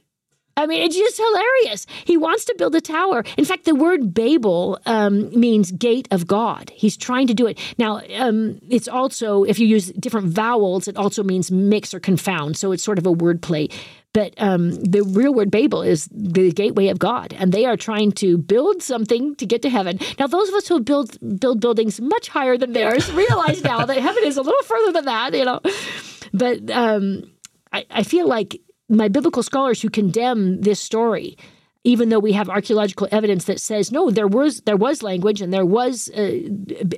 I 0.58 0.68
mean, 0.68 0.84
it's 0.84 0.96
just 0.96 1.18
hilarious. 1.18 1.88
He 2.06 2.18
wants 2.18 2.46
to 2.46 2.56
build 2.58 2.76
a 2.76 2.82
tower. 2.82 3.24
In 3.38 3.46
fact, 3.46 3.66
the 3.66 3.74
word 3.74 4.14
Babel 4.14 4.80
um, 4.86 5.30
means 5.38 5.72
gate 5.72 6.08
of 6.12 6.28
God. 6.28 6.72
He's 6.76 6.98
trying 6.98 7.28
to 7.28 7.34
do 7.34 7.48
it. 7.48 7.58
Now, 7.78 8.02
um, 8.18 8.60
it's 8.70 8.88
also, 8.88 9.44
if 9.44 9.60
you 9.60 9.68
use 9.68 9.92
different 9.94 10.28
vowels, 10.28 10.88
it 10.88 10.98
also 10.98 11.24
means 11.24 11.52
mix 11.52 11.94
or 11.94 12.00
confound. 12.00 12.58
So 12.58 12.74
it's 12.74 12.84
sort 12.84 13.00
of 13.00 13.06
a 13.06 13.12
word 13.12 13.42
play. 13.42 13.70
But 14.14 14.34
um, 14.38 14.72
the 14.84 15.04
real 15.04 15.34
word 15.34 15.52
Babel 15.52 15.82
is 15.82 16.10
the 16.12 16.52
gateway 16.52 16.88
of 16.88 17.00
God, 17.00 17.34
and 17.34 17.54
they 17.54 17.66
are 17.66 17.78
trying 17.78 18.12
to 18.14 18.38
build 18.38 18.84
something 18.84 19.36
to 19.36 19.46
get 19.46 19.62
to 19.62 19.70
heaven. 19.70 20.00
Now, 20.20 20.28
those 20.28 20.50
of 20.50 20.56
us 20.56 20.68
who 20.68 20.82
build 20.82 21.18
build 21.40 21.62
buildings 21.62 22.02
much 22.02 22.28
higher 22.28 22.58
than 22.58 22.74
theirs 22.74 23.12
realize 23.14 23.64
now 23.64 23.86
that 23.86 23.98
heaven 24.02 24.24
is 24.26 24.36
a 24.36 24.42
little 24.42 24.64
further 24.64 24.92
than 24.92 25.06
that, 25.06 25.34
you 25.34 25.46
know. 25.46 25.62
But 26.34 26.70
um, 26.72 27.24
I, 27.72 27.86
I 27.90 28.04
feel 28.04 28.28
like 28.28 28.60
my 28.90 29.08
biblical 29.08 29.44
scholars 29.44 29.82
who 29.82 29.90
condemn 29.90 30.62
this 30.62 30.80
story 30.80 31.38
even 31.84 32.10
though 32.10 32.20
we 32.20 32.34
have 32.34 32.48
archaeological 32.48 33.08
evidence 33.12 33.46
that 33.46 33.60
says 33.60 33.92
no 33.92 34.12
there 34.12 34.28
was 34.28 34.62
there 34.62 34.78
was 34.78 35.02
language 35.02 35.42
and 35.42 35.54
there 35.54 35.66
was 35.66 36.10
uh, 36.10 36.32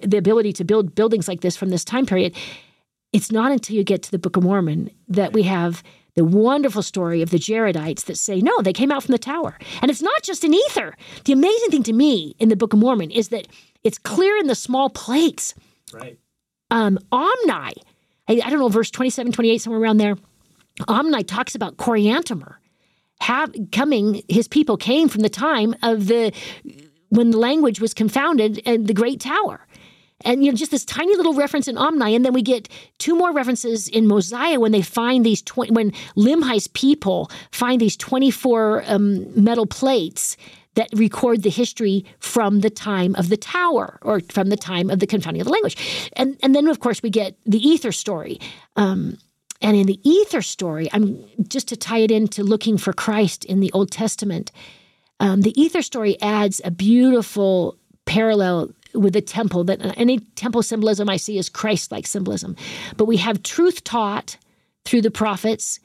the 0.03 0.17
ability 0.17 0.51
to 0.51 0.63
build 0.63 0.95
buildings 0.95 1.27
like 1.27 1.41
this 1.41 1.55
from 1.55 1.69
this 1.69 1.85
time 1.85 2.05
period 2.05 2.35
it's 3.13 3.31
not 3.31 3.51
until 3.51 3.75
you 3.75 3.83
get 3.83 4.01
to 4.03 4.11
the 4.11 4.19
book 4.19 4.35
of 4.35 4.43
mormon 4.43 4.89
that 5.07 5.33
we 5.33 5.43
have 5.43 5.83
the 6.15 6.23
wonderful 6.23 6.83
story 6.83 7.21
of 7.21 7.29
the 7.31 7.37
Jaredites 7.37 8.05
that 8.05 8.17
say, 8.17 8.39
no, 8.39 8.61
they 8.61 8.73
came 8.73 8.91
out 8.91 9.03
from 9.03 9.13
the 9.13 9.19
tower. 9.19 9.57
And 9.81 9.89
it's 9.89 10.01
not 10.01 10.21
just 10.23 10.43
an 10.43 10.53
ether. 10.53 10.95
The 11.25 11.33
amazing 11.33 11.69
thing 11.69 11.83
to 11.83 11.93
me 11.93 12.35
in 12.39 12.49
the 12.49 12.55
Book 12.55 12.73
of 12.73 12.79
Mormon 12.79 13.11
is 13.11 13.29
that 13.29 13.47
it's 13.83 13.97
clear 13.97 14.37
in 14.37 14.47
the 14.47 14.55
small 14.55 14.89
plates. 14.89 15.53
Right. 15.91 16.19
Um, 16.69 16.99
Omni, 17.11 17.51
I, 17.51 17.73
I 18.27 18.49
don't 18.49 18.59
know, 18.59 18.69
verse 18.69 18.91
27, 18.91 19.31
28, 19.31 19.57
somewhere 19.61 19.81
around 19.81 19.97
there. 19.97 20.15
Omni 20.87 21.23
talks 21.23 21.55
about 21.55 21.77
Coriantumr. 21.77 22.55
Have, 23.21 23.53
coming, 23.71 24.21
his 24.27 24.47
people 24.47 24.75
came 24.77 25.07
from 25.07 25.21
the 25.21 25.29
time 25.29 25.75
of 25.81 26.07
the 26.07 26.33
when 27.09 27.29
the 27.29 27.37
language 27.37 27.79
was 27.79 27.93
confounded 27.93 28.59
and 28.65 28.87
the 28.87 28.93
Great 28.93 29.19
Tower 29.19 29.67
and 30.23 30.43
you 30.43 30.51
know 30.51 30.57
just 30.57 30.71
this 30.71 30.85
tiny 30.85 31.15
little 31.15 31.33
reference 31.33 31.67
in 31.67 31.77
Omni, 31.77 32.15
and 32.15 32.25
then 32.25 32.33
we 32.33 32.41
get 32.41 32.69
two 32.97 33.15
more 33.15 33.31
references 33.31 33.87
in 33.87 34.07
Mosiah 34.07 34.59
when 34.59 34.71
they 34.71 34.81
find 34.81 35.25
these 35.25 35.41
twenty 35.41 35.71
when 35.71 35.91
Limhi's 36.15 36.67
people 36.67 37.31
find 37.51 37.79
these 37.79 37.97
twenty 37.97 38.31
four 38.31 38.83
um, 38.87 39.25
metal 39.41 39.65
plates 39.65 40.37
that 40.75 40.89
record 40.93 41.43
the 41.43 41.49
history 41.49 42.03
from 42.19 42.61
the 42.61 42.69
time 42.69 43.15
of 43.15 43.29
the 43.29 43.37
tower 43.37 43.99
or 44.01 44.21
from 44.31 44.49
the 44.49 44.57
time 44.57 44.89
of 44.89 44.99
the 44.99 45.07
confounding 45.07 45.41
of 45.41 45.45
the 45.45 45.53
language, 45.53 46.09
and 46.13 46.37
and 46.41 46.55
then 46.55 46.67
of 46.67 46.79
course 46.79 47.03
we 47.03 47.09
get 47.09 47.37
the 47.45 47.59
ether 47.59 47.91
story. 47.91 48.39
Um, 48.75 49.17
and 49.61 49.77
in 49.77 49.87
the 49.87 49.99
ether 50.03 50.41
story, 50.41 50.89
I'm 50.91 51.23
just 51.47 51.69
to 51.69 51.77
tie 51.77 51.99
it 51.99 52.11
into 52.11 52.43
looking 52.43 52.77
for 52.77 52.91
Christ 52.91 53.45
in 53.45 53.61
the 53.61 53.71
Old 53.71 53.91
Testament. 53.91 54.51
Um, 55.21 55.41
the 55.41 55.59
ether 55.59 55.81
story 55.81 56.19
adds 56.21 56.59
a 56.65 56.71
beautiful 56.71 57.77
parallel 58.05 58.73
with 58.93 59.13
the 59.13 59.21
temple 59.21 59.63
that 59.65 59.97
any 59.97 60.19
temple 60.35 60.63
symbolism 60.63 61.09
I 61.09 61.17
see 61.17 61.37
is 61.37 61.49
Christ-like 61.49 62.07
symbolism. 62.07 62.55
But 62.97 63.05
we 63.05 63.17
have 63.17 63.43
truth 63.43 63.83
taught 63.83 64.37
through 64.85 65.01
the 65.01 65.11
prophets, 65.11 65.79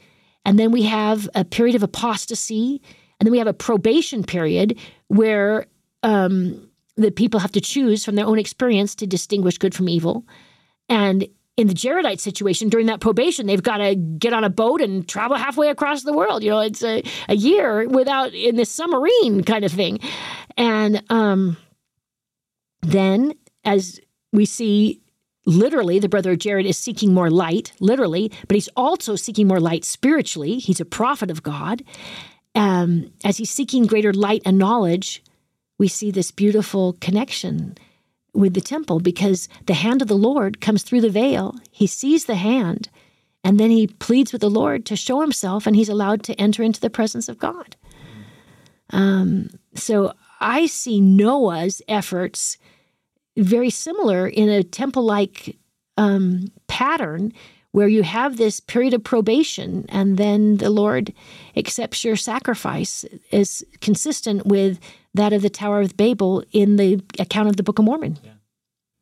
and 0.44 0.58
then 0.58 0.72
we 0.72 0.82
have 0.82 1.28
a 1.34 1.44
period 1.44 1.76
of 1.76 1.82
apostasy, 1.82 2.80
and 3.18 3.26
then 3.26 3.32
we 3.32 3.38
have 3.38 3.46
a 3.46 3.52
probation 3.52 4.24
period 4.24 4.78
where 5.08 5.66
um, 6.02 6.68
the 6.96 7.10
people 7.10 7.40
have 7.40 7.52
to 7.52 7.60
choose 7.60 8.04
from 8.04 8.14
their 8.14 8.26
own 8.26 8.38
experience 8.38 8.94
to 8.96 9.06
distinguish 9.06 9.58
good 9.58 9.74
from 9.74 9.88
evil. 9.88 10.26
And 10.88 11.26
in 11.56 11.66
the 11.66 11.74
Jaredite 11.74 12.20
situation, 12.20 12.68
during 12.68 12.86
that 12.86 13.00
probation, 13.00 13.46
they've 13.46 13.62
got 13.62 13.78
to 13.78 13.96
get 13.96 14.32
on 14.32 14.44
a 14.44 14.50
boat 14.50 14.80
and 14.80 15.08
travel 15.08 15.36
halfway 15.36 15.70
across 15.70 16.04
the 16.04 16.12
world. 16.12 16.44
You 16.44 16.50
know, 16.50 16.60
it's 16.60 16.84
a, 16.84 17.02
a 17.28 17.34
year 17.34 17.88
without 17.88 18.32
in 18.32 18.54
this 18.54 18.70
submarine 18.70 19.42
kind 19.42 19.64
of 19.64 19.72
thing. 19.72 19.98
And 20.56 21.02
um, 21.10 21.56
then, 22.82 23.34
as 23.64 24.00
we 24.32 24.44
see 24.44 25.00
literally 25.46 25.98
the 25.98 26.08
brother 26.08 26.32
of 26.32 26.38
Jared 26.38 26.66
is 26.66 26.76
seeking 26.76 27.14
more 27.14 27.30
light, 27.30 27.72
literally, 27.80 28.30
but 28.46 28.54
he's 28.54 28.68
also 28.76 29.16
seeking 29.16 29.48
more 29.48 29.60
light 29.60 29.84
spiritually. 29.84 30.58
He's 30.58 30.80
a 30.80 30.84
prophet 30.84 31.30
of 31.30 31.42
God. 31.42 31.82
Um, 32.54 33.12
as 33.24 33.38
he's 33.38 33.50
seeking 33.50 33.86
greater 33.86 34.12
light 34.12 34.42
and 34.44 34.58
knowledge, 34.58 35.22
we 35.78 35.88
see 35.88 36.10
this 36.10 36.30
beautiful 36.30 36.94
connection 37.00 37.78
with 38.34 38.54
the 38.54 38.60
temple 38.60 39.00
because 39.00 39.48
the 39.66 39.74
hand 39.74 40.02
of 40.02 40.08
the 40.08 40.16
Lord 40.16 40.60
comes 40.60 40.82
through 40.82 41.00
the 41.00 41.10
veil. 41.10 41.56
He 41.70 41.86
sees 41.86 42.26
the 42.26 42.34
hand, 42.34 42.90
and 43.42 43.58
then 43.58 43.70
he 43.70 43.86
pleads 43.86 44.32
with 44.32 44.42
the 44.42 44.50
Lord 44.50 44.84
to 44.86 44.96
show 44.96 45.20
himself, 45.20 45.66
and 45.66 45.74
he's 45.74 45.88
allowed 45.88 46.22
to 46.24 46.34
enter 46.34 46.62
into 46.62 46.80
the 46.80 46.90
presence 46.90 47.28
of 47.28 47.38
God. 47.38 47.76
Um, 48.90 49.50
so 49.74 50.12
I 50.40 50.66
see 50.66 51.00
Noah's 51.00 51.80
efforts 51.88 52.58
very 53.38 53.70
similar 53.70 54.26
in 54.26 54.48
a 54.48 54.62
temple 54.62 55.04
like 55.04 55.56
um, 55.96 56.50
pattern 56.66 57.32
where 57.72 57.88
you 57.88 58.02
have 58.02 58.36
this 58.36 58.60
period 58.60 58.94
of 58.94 59.04
probation 59.04 59.84
and 59.88 60.16
then 60.16 60.56
the 60.56 60.70
Lord 60.70 61.12
accepts 61.56 62.04
your 62.04 62.16
sacrifice 62.16 63.04
is 63.30 63.64
consistent 63.80 64.46
with 64.46 64.80
that 65.14 65.32
of 65.32 65.42
the 65.42 65.50
Tower 65.50 65.80
of 65.80 65.96
Babel 65.96 66.42
in 66.52 66.76
the 66.76 67.02
account 67.18 67.48
of 67.48 67.56
the 67.56 67.62
Book 67.62 67.78
of 67.78 67.84
Mormon. 67.84 68.18
Yeah. 68.22 68.32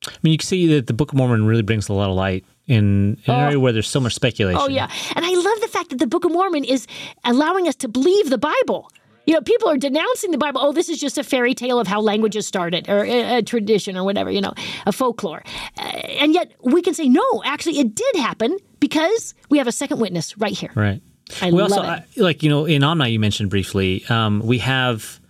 I 0.07 0.17
mean, 0.23 0.33
you 0.33 0.39
can 0.39 0.47
see 0.47 0.67
that 0.75 0.87
the 0.87 0.93
Book 0.93 1.13
of 1.13 1.19
Mormon 1.19 1.47
really 1.47 1.63
brings 1.63 1.89
a 1.89 1.93
lot 1.93 2.11
of 2.11 2.17
light 2.17 2.45
in, 2.67 3.19
in 3.25 3.35
an 3.35 3.41
area 3.41 3.57
oh. 3.57 3.61
where 3.61 3.73
there's 3.73 3.89
so 3.89 4.01
much 4.01 4.15
speculation. 4.15 4.61
Oh, 4.61 4.69
yeah. 4.69 4.91
And 5.15 5.25
I 5.25 5.33
love 5.33 5.61
the 5.61 5.69
fact 5.69 5.91
that 5.91 5.99
the 5.99 6.07
Book 6.07 6.25
of 6.25 6.33
Mormon 6.33 6.65
is 6.65 6.87
allowing 7.25 7.69
us 7.69 7.77
to 7.77 7.89
believe 7.89 8.31
the 8.31 8.39
Bible. 8.39 8.91
You 9.27 9.35
know, 9.35 9.41
people 9.41 9.69
are 9.69 9.77
denouncing 9.77 10.31
the 10.31 10.39
Bible. 10.39 10.61
Oh, 10.63 10.73
this 10.73 10.89
is 10.89 10.99
just 10.99 11.19
a 11.19 11.25
fairy 11.25 11.55
tale 11.55 11.81
of 11.81 11.87
how 11.87 12.01
languages 12.01 12.47
started, 12.47 12.89
or 12.89 13.05
a, 13.05 13.39
a 13.39 13.43
tradition, 13.43 13.97
or 13.97 14.05
whatever. 14.05 14.31
You 14.31 14.41
know, 14.41 14.55
a 14.87 14.93
folklore. 14.93 15.43
Uh, 15.77 15.83
and 15.83 16.33
yet 16.33 16.53
we 16.63 16.81
can 16.81 16.95
say 16.95 17.09
no. 17.09 17.23
Actually, 17.45 17.79
it 17.81 17.95
did 17.95 18.17
happen 18.17 18.57
because 18.81 19.35
we 19.51 19.59
have 19.59 19.67
a 19.67 19.73
second 19.73 19.99
witness 20.01 20.39
right 20.39 20.57
here. 20.57 20.71
Right. 20.75 21.03
I 21.43 21.51
we 21.51 21.61
love 21.61 21.73
also. 21.73 21.83
I- 21.83 22.05
like 22.17 22.43
you 22.45 22.49
know, 22.49 22.65
in 22.67 22.85
Omni 22.85 23.11
you 23.11 23.19
mentioned 23.19 23.51
briefly, 23.51 24.05
um, 24.09 24.41
we 24.45 24.59
have 24.59 25.21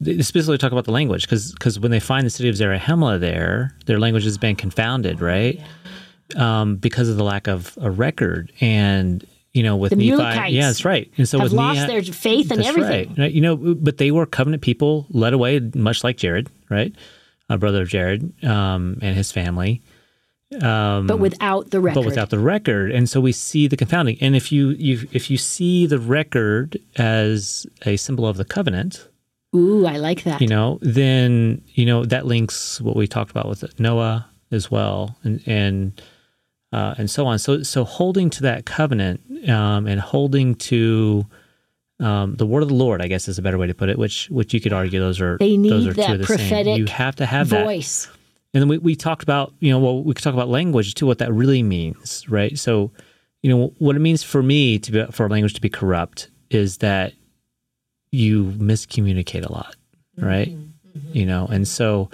they 0.00 0.22
specifically 0.22 0.56
talk 0.58 0.72
about 0.72 0.84
the 0.84 0.92
language 0.92 1.28
because 1.28 1.78
when 1.80 1.90
they 1.90 2.00
find 2.00 2.24
the 2.24 2.30
city 2.30 2.48
of 2.48 2.54
Zarahemla 2.54 3.18
there, 3.20 3.76
their 3.86 3.98
language 3.98 4.24
has 4.24 4.38
been 4.38 4.56
confounded, 4.56 5.20
right? 5.20 5.60
Um, 6.36 6.76
because 6.76 7.08
of 7.08 7.16
the 7.16 7.24
lack 7.24 7.48
of 7.48 7.76
a 7.80 7.90
record 7.90 8.52
and. 8.60 9.26
You 9.52 9.64
know, 9.64 9.76
with 9.76 9.90
The 9.90 9.96
Nephi, 9.96 10.10
Mulekites 10.10 10.52
yeah, 10.52 10.66
that's 10.68 10.84
right. 10.84 11.10
And 11.18 11.28
so 11.28 11.38
have 11.38 11.46
with 11.46 11.52
lost 11.52 11.80
Nehi- 11.80 11.86
their 11.88 12.02
faith 12.02 12.50
and 12.52 12.62
everything. 12.62 13.14
Right. 13.18 13.32
You 13.32 13.40
know, 13.40 13.56
but 13.56 13.98
they 13.98 14.12
were 14.12 14.24
covenant 14.24 14.62
people 14.62 15.06
led 15.10 15.32
away, 15.32 15.58
much 15.74 16.04
like 16.04 16.16
Jared, 16.16 16.48
right? 16.68 16.94
A 17.48 17.58
brother 17.58 17.82
of 17.82 17.88
Jared 17.88 18.44
um, 18.44 18.98
and 19.02 19.16
his 19.16 19.32
family 19.32 19.82
but 20.50 21.18
without 21.18 21.70
the 21.70 21.80
record. 21.80 21.94
but 21.94 22.04
without 22.04 22.30
the 22.30 22.38
record 22.38 22.90
and 22.90 23.08
so 23.08 23.20
we 23.20 23.30
see 23.32 23.68
the 23.68 23.76
confounding 23.76 24.16
and 24.20 24.34
if 24.34 24.50
you, 24.50 24.70
you 24.70 25.06
if 25.12 25.30
you 25.30 25.38
see 25.38 25.86
the 25.86 25.98
record 25.98 26.76
as 26.96 27.66
a 27.86 27.96
symbol 27.96 28.26
of 28.26 28.36
the 28.36 28.44
covenant 28.44 29.08
Ooh, 29.54 29.86
I 29.86 29.96
like 29.98 30.24
that. 30.24 30.40
you 30.40 30.48
know 30.48 30.78
then 30.82 31.62
you 31.74 31.86
know 31.86 32.04
that 32.04 32.26
links 32.26 32.80
what 32.80 32.96
we 32.96 33.06
talked 33.06 33.30
about 33.30 33.48
with 33.48 33.78
noah 33.78 34.28
as 34.50 34.70
well 34.70 35.16
and 35.22 35.40
and 35.46 36.02
uh, 36.72 36.94
and 36.98 37.10
so 37.10 37.26
on 37.26 37.38
so 37.38 37.62
so 37.62 37.84
holding 37.84 38.30
to 38.30 38.42
that 38.42 38.64
covenant 38.64 39.20
um, 39.48 39.86
and 39.86 40.00
holding 40.00 40.54
to 40.54 41.26
um, 42.00 42.36
the 42.36 42.46
word 42.46 42.62
of 42.62 42.68
the 42.68 42.74
Lord, 42.74 43.02
I 43.02 43.08
guess, 43.08 43.28
is 43.28 43.38
a 43.38 43.42
better 43.42 43.58
way 43.58 43.66
to 43.66 43.74
put 43.74 43.90
it. 43.90 43.98
Which, 43.98 44.30
which 44.30 44.54
you 44.54 44.60
could 44.60 44.72
argue 44.72 44.98
those 45.00 45.20
are 45.20 45.36
They 45.36 45.56
need 45.56 45.70
those 45.70 45.86
are 45.86 45.92
two 45.92 46.00
that 46.00 46.12
of 46.12 46.18
the 46.20 46.26
same. 46.26 46.36
prophetic 46.38 46.78
You 46.78 46.86
have 46.86 47.16
to 47.16 47.26
have 47.26 47.50
that 47.50 47.64
Voice. 47.64 48.08
and 48.54 48.62
then 48.62 48.68
we, 48.68 48.78
we 48.78 48.96
talked 48.96 49.22
about, 49.22 49.52
you 49.60 49.70
know, 49.70 49.78
well, 49.78 50.02
we 50.02 50.14
could 50.14 50.24
talk 50.24 50.32
about 50.32 50.48
language 50.48 50.94
too, 50.94 51.06
what 51.06 51.18
that 51.18 51.32
really 51.32 51.62
means, 51.62 52.26
right? 52.28 52.58
So, 52.58 52.90
you 53.42 53.50
know, 53.50 53.74
what 53.78 53.96
it 53.96 53.98
means 53.98 54.22
for 54.22 54.42
me 54.42 54.78
to 54.78 54.92
be, 54.92 55.04
for 55.12 55.26
a 55.26 55.28
language 55.28 55.54
to 55.54 55.60
be 55.60 55.68
corrupt 55.68 56.30
is 56.50 56.78
that 56.78 57.12
you 58.12 58.46
miscommunicate 58.56 59.46
a 59.46 59.52
lot, 59.52 59.76
right? 60.16 60.56
You 61.12 61.26
know, 61.26 61.46
and 61.46 61.68
so 61.68 62.10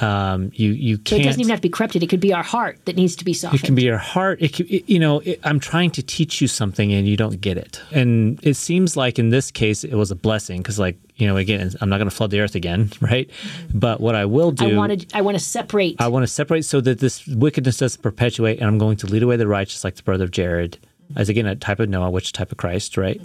um, 0.00 0.50
you 0.54 0.70
you 0.70 0.98
can't. 0.98 1.20
it 1.20 1.24
doesn't 1.24 1.40
even 1.40 1.50
have 1.50 1.58
to 1.58 1.68
be 1.68 1.68
corrupted. 1.68 2.02
It 2.02 2.08
could 2.08 2.20
be 2.20 2.32
our 2.32 2.42
heart 2.42 2.78
that 2.86 2.96
needs 2.96 3.14
to 3.16 3.24
be 3.24 3.34
softened. 3.34 3.62
It 3.62 3.66
can 3.66 3.74
be 3.74 3.82
your 3.82 3.98
heart. 3.98 4.40
It, 4.40 4.54
can, 4.54 4.66
it 4.68 4.88
you 4.88 4.98
know, 4.98 5.20
it, 5.20 5.40
I'm 5.44 5.60
trying 5.60 5.90
to 5.92 6.02
teach 6.02 6.40
you 6.40 6.48
something 6.48 6.92
and 6.92 7.06
you 7.06 7.16
don't 7.16 7.40
get 7.40 7.58
it. 7.58 7.80
And 7.92 8.40
it 8.42 8.54
seems 8.54 8.96
like 8.96 9.18
in 9.18 9.28
this 9.28 9.50
case 9.50 9.84
it 9.84 9.94
was 9.94 10.10
a 10.10 10.14
blessing 10.14 10.62
because, 10.62 10.78
like, 10.78 10.96
you 11.16 11.26
know, 11.26 11.36
again, 11.36 11.70
I'm 11.80 11.90
not 11.90 11.98
going 11.98 12.08
to 12.08 12.14
flood 12.14 12.30
the 12.30 12.40
earth 12.40 12.54
again, 12.54 12.90
right? 13.00 13.30
But 13.74 14.00
what 14.00 14.14
I 14.14 14.24
will 14.24 14.52
do, 14.52 14.70
I 14.70 14.76
want 14.76 15.08
to. 15.08 15.16
I 15.16 15.20
want 15.20 15.36
to 15.36 15.44
separate. 15.44 15.96
I 16.00 16.08
want 16.08 16.22
to 16.22 16.28
separate 16.28 16.64
so 16.64 16.80
that 16.80 17.00
this 17.00 17.26
wickedness 17.26 17.78
doesn't 17.78 18.02
perpetuate, 18.02 18.58
and 18.58 18.66
I'm 18.66 18.78
going 18.78 18.96
to 18.98 19.06
lead 19.06 19.22
away 19.22 19.36
the 19.36 19.46
righteous, 19.46 19.84
like 19.84 19.96
the 19.96 20.02
brother 20.02 20.24
of 20.24 20.30
Jared, 20.30 20.78
as 21.16 21.28
again 21.28 21.46
a 21.46 21.56
type 21.56 21.80
of 21.80 21.88
Noah, 21.88 22.10
which 22.10 22.32
type 22.32 22.52
of 22.52 22.58
Christ, 22.58 22.96
right? 22.96 23.20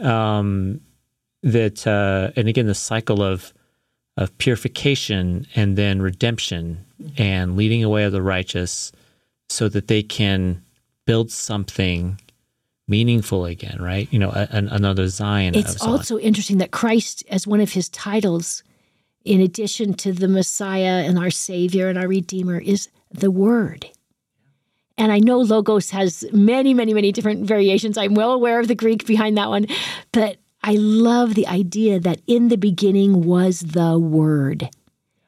Um, 0.00 0.80
that 1.42 1.86
uh, 1.86 2.32
and 2.36 2.48
again 2.48 2.66
the 2.66 2.74
cycle 2.74 3.22
of 3.22 3.54
of 4.20 4.36
purification 4.38 5.46
and 5.56 5.76
then 5.76 6.00
redemption 6.00 6.84
and 7.16 7.56
leading 7.56 7.82
away 7.82 8.04
of 8.04 8.12
the 8.12 8.22
righteous, 8.22 8.92
so 9.48 9.68
that 9.68 9.88
they 9.88 10.02
can 10.02 10.62
build 11.06 11.32
something 11.32 12.20
meaningful 12.86 13.46
again, 13.46 13.78
right? 13.80 14.06
You 14.12 14.18
know, 14.18 14.30
a, 14.30 14.46
an, 14.50 14.68
another 14.68 15.08
Zion. 15.08 15.54
it's 15.54 15.80
also 15.82 16.18
interesting 16.18 16.58
that 16.58 16.70
Christ, 16.70 17.24
as 17.30 17.46
one 17.46 17.60
of 17.60 17.72
his 17.72 17.88
titles, 17.88 18.62
in 19.24 19.40
addition 19.40 19.94
to 19.94 20.12
the 20.12 20.28
Messiah 20.28 21.04
and 21.04 21.18
our 21.18 21.30
Savior 21.30 21.88
and 21.88 21.98
our 21.98 22.06
Redeemer, 22.06 22.60
is 22.60 22.88
the 23.10 23.30
Word. 23.30 23.86
And 24.98 25.10
I 25.10 25.18
know 25.18 25.38
Logos 25.38 25.90
has 25.90 26.24
many, 26.30 26.74
many, 26.74 26.92
many 26.92 27.10
different 27.10 27.46
variations. 27.46 27.96
I'm 27.96 28.14
well 28.14 28.32
aware 28.32 28.60
of 28.60 28.68
the 28.68 28.74
Greek 28.74 29.06
behind 29.06 29.38
that 29.38 29.48
one. 29.48 29.66
But 30.12 30.36
I 30.62 30.72
love 30.74 31.34
the 31.34 31.46
idea 31.46 31.98
that 32.00 32.20
in 32.26 32.48
the 32.48 32.58
beginning 32.58 33.24
was 33.24 33.60
the 33.60 33.98
Word, 33.98 34.68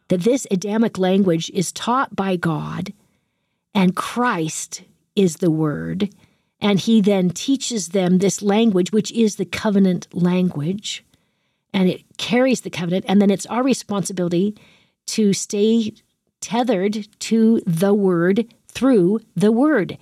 that 0.08 0.20
this 0.22 0.46
Adamic 0.50 0.98
language 0.98 1.50
is 1.54 1.72
taught 1.72 2.14
by 2.14 2.36
God, 2.36 2.92
and 3.74 3.96
Christ 3.96 4.82
is 5.16 5.36
the 5.36 5.50
Word. 5.50 6.10
And 6.60 6.78
he 6.78 7.00
then 7.00 7.30
teaches 7.30 7.88
them 7.88 8.18
this 8.18 8.40
language, 8.40 8.92
which 8.92 9.10
is 9.10 9.34
the 9.36 9.44
covenant 9.44 10.06
language, 10.12 11.04
and 11.72 11.88
it 11.88 12.02
carries 12.18 12.60
the 12.60 12.70
covenant. 12.70 13.04
And 13.08 13.20
then 13.20 13.30
it's 13.30 13.46
our 13.46 13.64
responsibility 13.64 14.54
to 15.06 15.32
stay 15.32 15.94
tethered 16.40 17.08
to 17.20 17.62
the 17.66 17.94
word 17.94 18.52
through 18.68 19.20
the 19.34 19.50
word. 19.50 19.98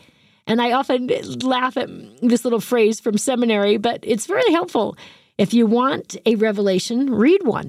And 0.46 0.60
I 0.60 0.72
often 0.72 1.08
laugh 1.40 1.76
at 1.76 1.88
this 2.20 2.44
little 2.44 2.60
phrase 2.60 2.98
from 2.98 3.16
seminary, 3.16 3.76
but 3.76 4.00
it's 4.02 4.26
very 4.26 4.50
helpful. 4.52 4.96
If 5.40 5.54
you 5.54 5.64
want 5.64 6.18
a 6.26 6.34
revelation, 6.34 7.10
read 7.10 7.44
one. 7.44 7.68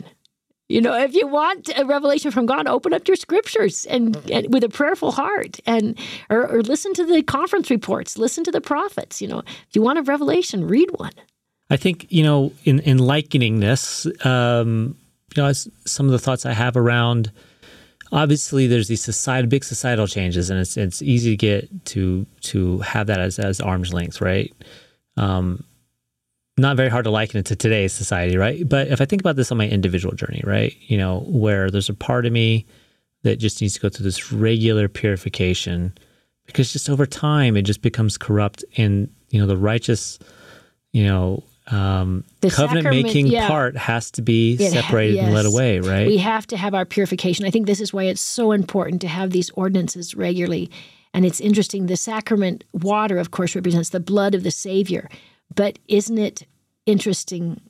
You 0.68 0.82
know, 0.82 0.94
if 0.94 1.16
you 1.16 1.26
want 1.26 1.70
a 1.78 1.86
revelation 1.86 2.30
from 2.30 2.46
God, 2.46 2.68
open 2.68 2.94
up 2.94 3.08
your 3.08 3.16
scriptures 3.16 3.86
and, 3.86 4.18
and 4.30 4.54
with 4.54 4.66
a 4.66 4.70
prayerful 4.70 5.14
heart, 5.14 5.58
and 5.66 5.98
or, 6.30 6.46
or 6.48 6.64
listen 6.64 6.94
to 6.96 7.06
the 7.06 7.24
conference 7.24 7.70
reports, 7.70 8.18
listen 8.18 8.44
to 8.44 8.52
the 8.52 8.60
prophets. 8.60 9.22
You 9.22 9.30
know, 9.30 9.40
if 9.40 9.70
you 9.74 9.82
want 9.82 10.00
a 10.00 10.02
revelation, 10.02 10.68
read 10.68 10.90
one. 10.96 11.14
I 11.70 11.78
think 11.78 12.08
you 12.10 12.24
know, 12.24 12.52
in 12.66 12.82
in 12.82 12.98
likening 12.98 13.62
this, 13.62 14.06
um, 14.26 14.98
you 15.34 15.42
know, 15.42 15.54
some 15.54 16.08
of 16.08 16.12
the 16.12 16.20
thoughts 16.20 16.46
I 16.46 16.52
have 16.52 16.76
around. 16.76 17.32
Obviously, 18.12 18.68
there's 18.68 18.90
these 18.90 19.02
society, 19.02 19.48
big 19.48 19.64
societal 19.64 20.08
changes, 20.08 20.50
and 20.50 20.60
it's 20.60 20.76
it's 20.76 21.02
easy 21.02 21.32
to 21.32 21.38
get 21.38 21.86
to 21.86 22.26
to 22.42 22.80
have 22.80 23.08
that 23.08 23.22
as 23.22 23.40
as 23.40 23.62
arm's 23.62 23.94
length, 23.94 24.20
right? 24.20 24.54
Um, 25.16 25.64
not 26.62 26.78
very 26.78 26.90
hard 26.90 27.04
to 27.06 27.12
liken 27.12 27.40
it 27.40 27.46
to 27.48 27.56
today's 27.56 27.94
society, 27.94 28.38
right? 28.38 28.68
But 28.68 28.88
if 28.88 29.02
I 29.02 29.06
think 29.06 29.22
about 29.22 29.36
this 29.36 29.52
on 29.52 29.58
my 29.58 29.68
individual 29.68 30.16
journey, 30.16 30.42
right, 30.46 30.76
you 30.82 30.98
know, 30.98 31.26
where 31.28 31.70
there's 31.70 31.90
a 31.90 31.94
part 31.94 32.26
of 32.26 32.32
me 32.32 32.66
that 33.24 33.38
just 33.38 33.62
needs 33.62 33.74
to 33.76 33.80
go 33.80 33.90
through 33.90 34.06
this 34.06 34.32
regular 34.32 34.88
purification, 34.88 35.94
because 36.46 36.72
just 36.72 36.90
over 36.90 37.06
time 37.06 37.58
it 37.58 37.64
just 37.64 37.82
becomes 37.82 38.18
corrupt, 38.18 38.64
and 38.78 39.10
you 39.30 39.40
know, 39.40 39.48
the 39.48 39.58
righteous, 39.58 40.20
you 40.92 41.06
know, 41.06 41.44
um, 41.68 42.24
covenant 42.50 42.90
making 42.90 43.28
yeah. 43.28 43.48
part 43.48 43.78
has 43.78 44.12
to 44.12 44.22
be 44.22 44.54
It 44.54 44.74
ha- 44.74 44.82
separated 44.82 45.20
and 45.20 45.34
led 45.34 45.46
away, 45.46 45.80
right? 45.80 46.08
We 46.08 46.18
have 46.18 46.48
to 46.48 46.58
have 46.58 46.74
our 46.74 46.86
purification. 46.86 47.46
I 47.46 47.52
think 47.52 47.66
this 47.68 47.80
is 47.80 47.94
why 47.94 48.04
it's 48.06 48.22
so 48.22 48.52
important 48.52 49.02
to 49.02 49.08
have 49.08 49.30
these 49.32 49.50
ordinances 49.52 50.16
regularly. 50.16 50.70
And 51.14 51.26
it's 51.26 51.40
interesting. 51.40 51.86
The 51.86 51.98
sacrament 51.98 52.64
water, 52.74 53.18
of 53.18 53.32
course, 53.32 53.56
represents 53.56 53.90
the 53.90 54.00
blood 54.00 54.34
of 54.34 54.44
the 54.44 54.52
Savior. 54.52 55.10
But 55.54 55.80
isn't 55.88 56.18
it 56.18 56.44
interesting 56.86 57.62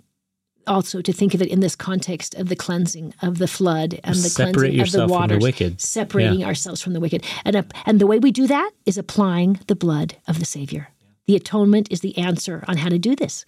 also 0.67 1.01
to 1.01 1.11
think 1.11 1.33
of 1.33 1.41
it 1.41 1.49
in 1.49 1.59
this 1.59 1.75
context 1.75 2.35
of 2.35 2.49
the 2.49 2.55
cleansing 2.55 3.13
of 3.21 3.39
the 3.39 3.47
flood 3.47 3.99
and 4.03 4.15
the 4.15 4.29
Separate 4.29 4.53
cleansing 4.53 4.81
of 4.81 4.91
the 4.91 4.99
yourself 4.99 5.11
from 5.11 5.27
the 5.27 5.39
wicked. 5.39 5.81
separating 5.81 6.43
ourselves 6.43 6.81
from 6.81 6.93
the 6.93 6.99
wicked, 6.99 7.25
and 7.45 7.55
uh, 7.55 7.63
and 7.85 7.99
the 7.99 8.07
way 8.07 8.19
we 8.19 8.31
do 8.31 8.47
that 8.47 8.71
is 8.85 8.97
applying 8.97 9.59
the 9.67 9.75
blood 9.75 10.15
of 10.27 10.39
the 10.39 10.45
Savior. 10.45 10.89
The 11.27 11.35
atonement 11.35 11.91
is 11.91 12.01
the 12.01 12.17
answer 12.17 12.63
on 12.67 12.77
how 12.77 12.89
to 12.89 12.99
do 12.99 13.15
this. 13.15 13.45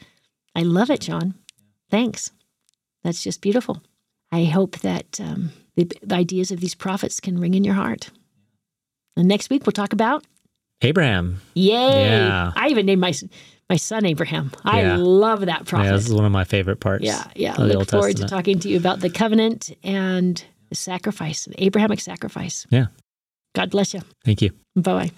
I 0.55 0.61
love 0.61 0.89
it, 0.89 1.01
John. 1.01 1.35
Thanks. 1.89 2.31
That's 3.03 3.23
just 3.23 3.41
beautiful. 3.41 3.83
I 4.31 4.45
hope 4.45 4.79
that 4.79 5.19
um, 5.19 5.51
the, 5.75 5.91
the 6.01 6.15
ideas 6.15 6.51
of 6.51 6.59
these 6.59 6.75
prophets 6.75 7.19
can 7.19 7.39
ring 7.39 7.53
in 7.53 7.63
your 7.63 7.75
heart. 7.75 8.09
And 9.15 9.27
next 9.27 9.49
week 9.49 9.65
we'll 9.65 9.73
talk 9.73 9.93
about 9.93 10.25
Abraham. 10.81 11.41
yay! 11.53 11.71
Yeah. 11.71 12.51
I 12.55 12.69
even 12.69 12.85
named 12.85 13.01
my 13.01 13.13
my 13.69 13.77
son 13.77 14.05
Abraham. 14.05 14.51
I 14.63 14.81
Yeah. 14.81 14.97
love 14.97 15.45
that 15.45 15.65
prophet. 15.65 15.85
Yeah, 15.85 15.95
this 15.95 16.05
is 16.07 16.13
one 16.13 16.25
of 16.25 16.31
my 16.31 16.43
favorite 16.43 16.79
parts. 16.79 17.03
Yeah, 17.03 17.23
yeah. 17.35 17.51
of 17.53 17.57
the 17.59 17.65
Look 17.67 17.77
Old 17.77 17.89
forward 17.89 18.07
Testament. 18.17 18.29
to 18.29 18.35
talking 18.35 18.59
to 18.59 18.69
you 18.69 18.77
about 18.77 18.99
the 18.99 19.09
covenant 19.09 19.71
and 19.83 20.43
the 20.69 20.75
sacrifice, 20.75 21.45
the 21.45 21.63
Abrahamic 21.63 21.99
sacrifice. 21.99 22.65
Yeah. 22.69 22.87
God 23.55 23.69
bless 23.69 23.93
you. 23.93 24.01
Thank 24.25 24.41
you. 24.41 24.51
Bye 24.75 24.93
bye. 24.93 25.11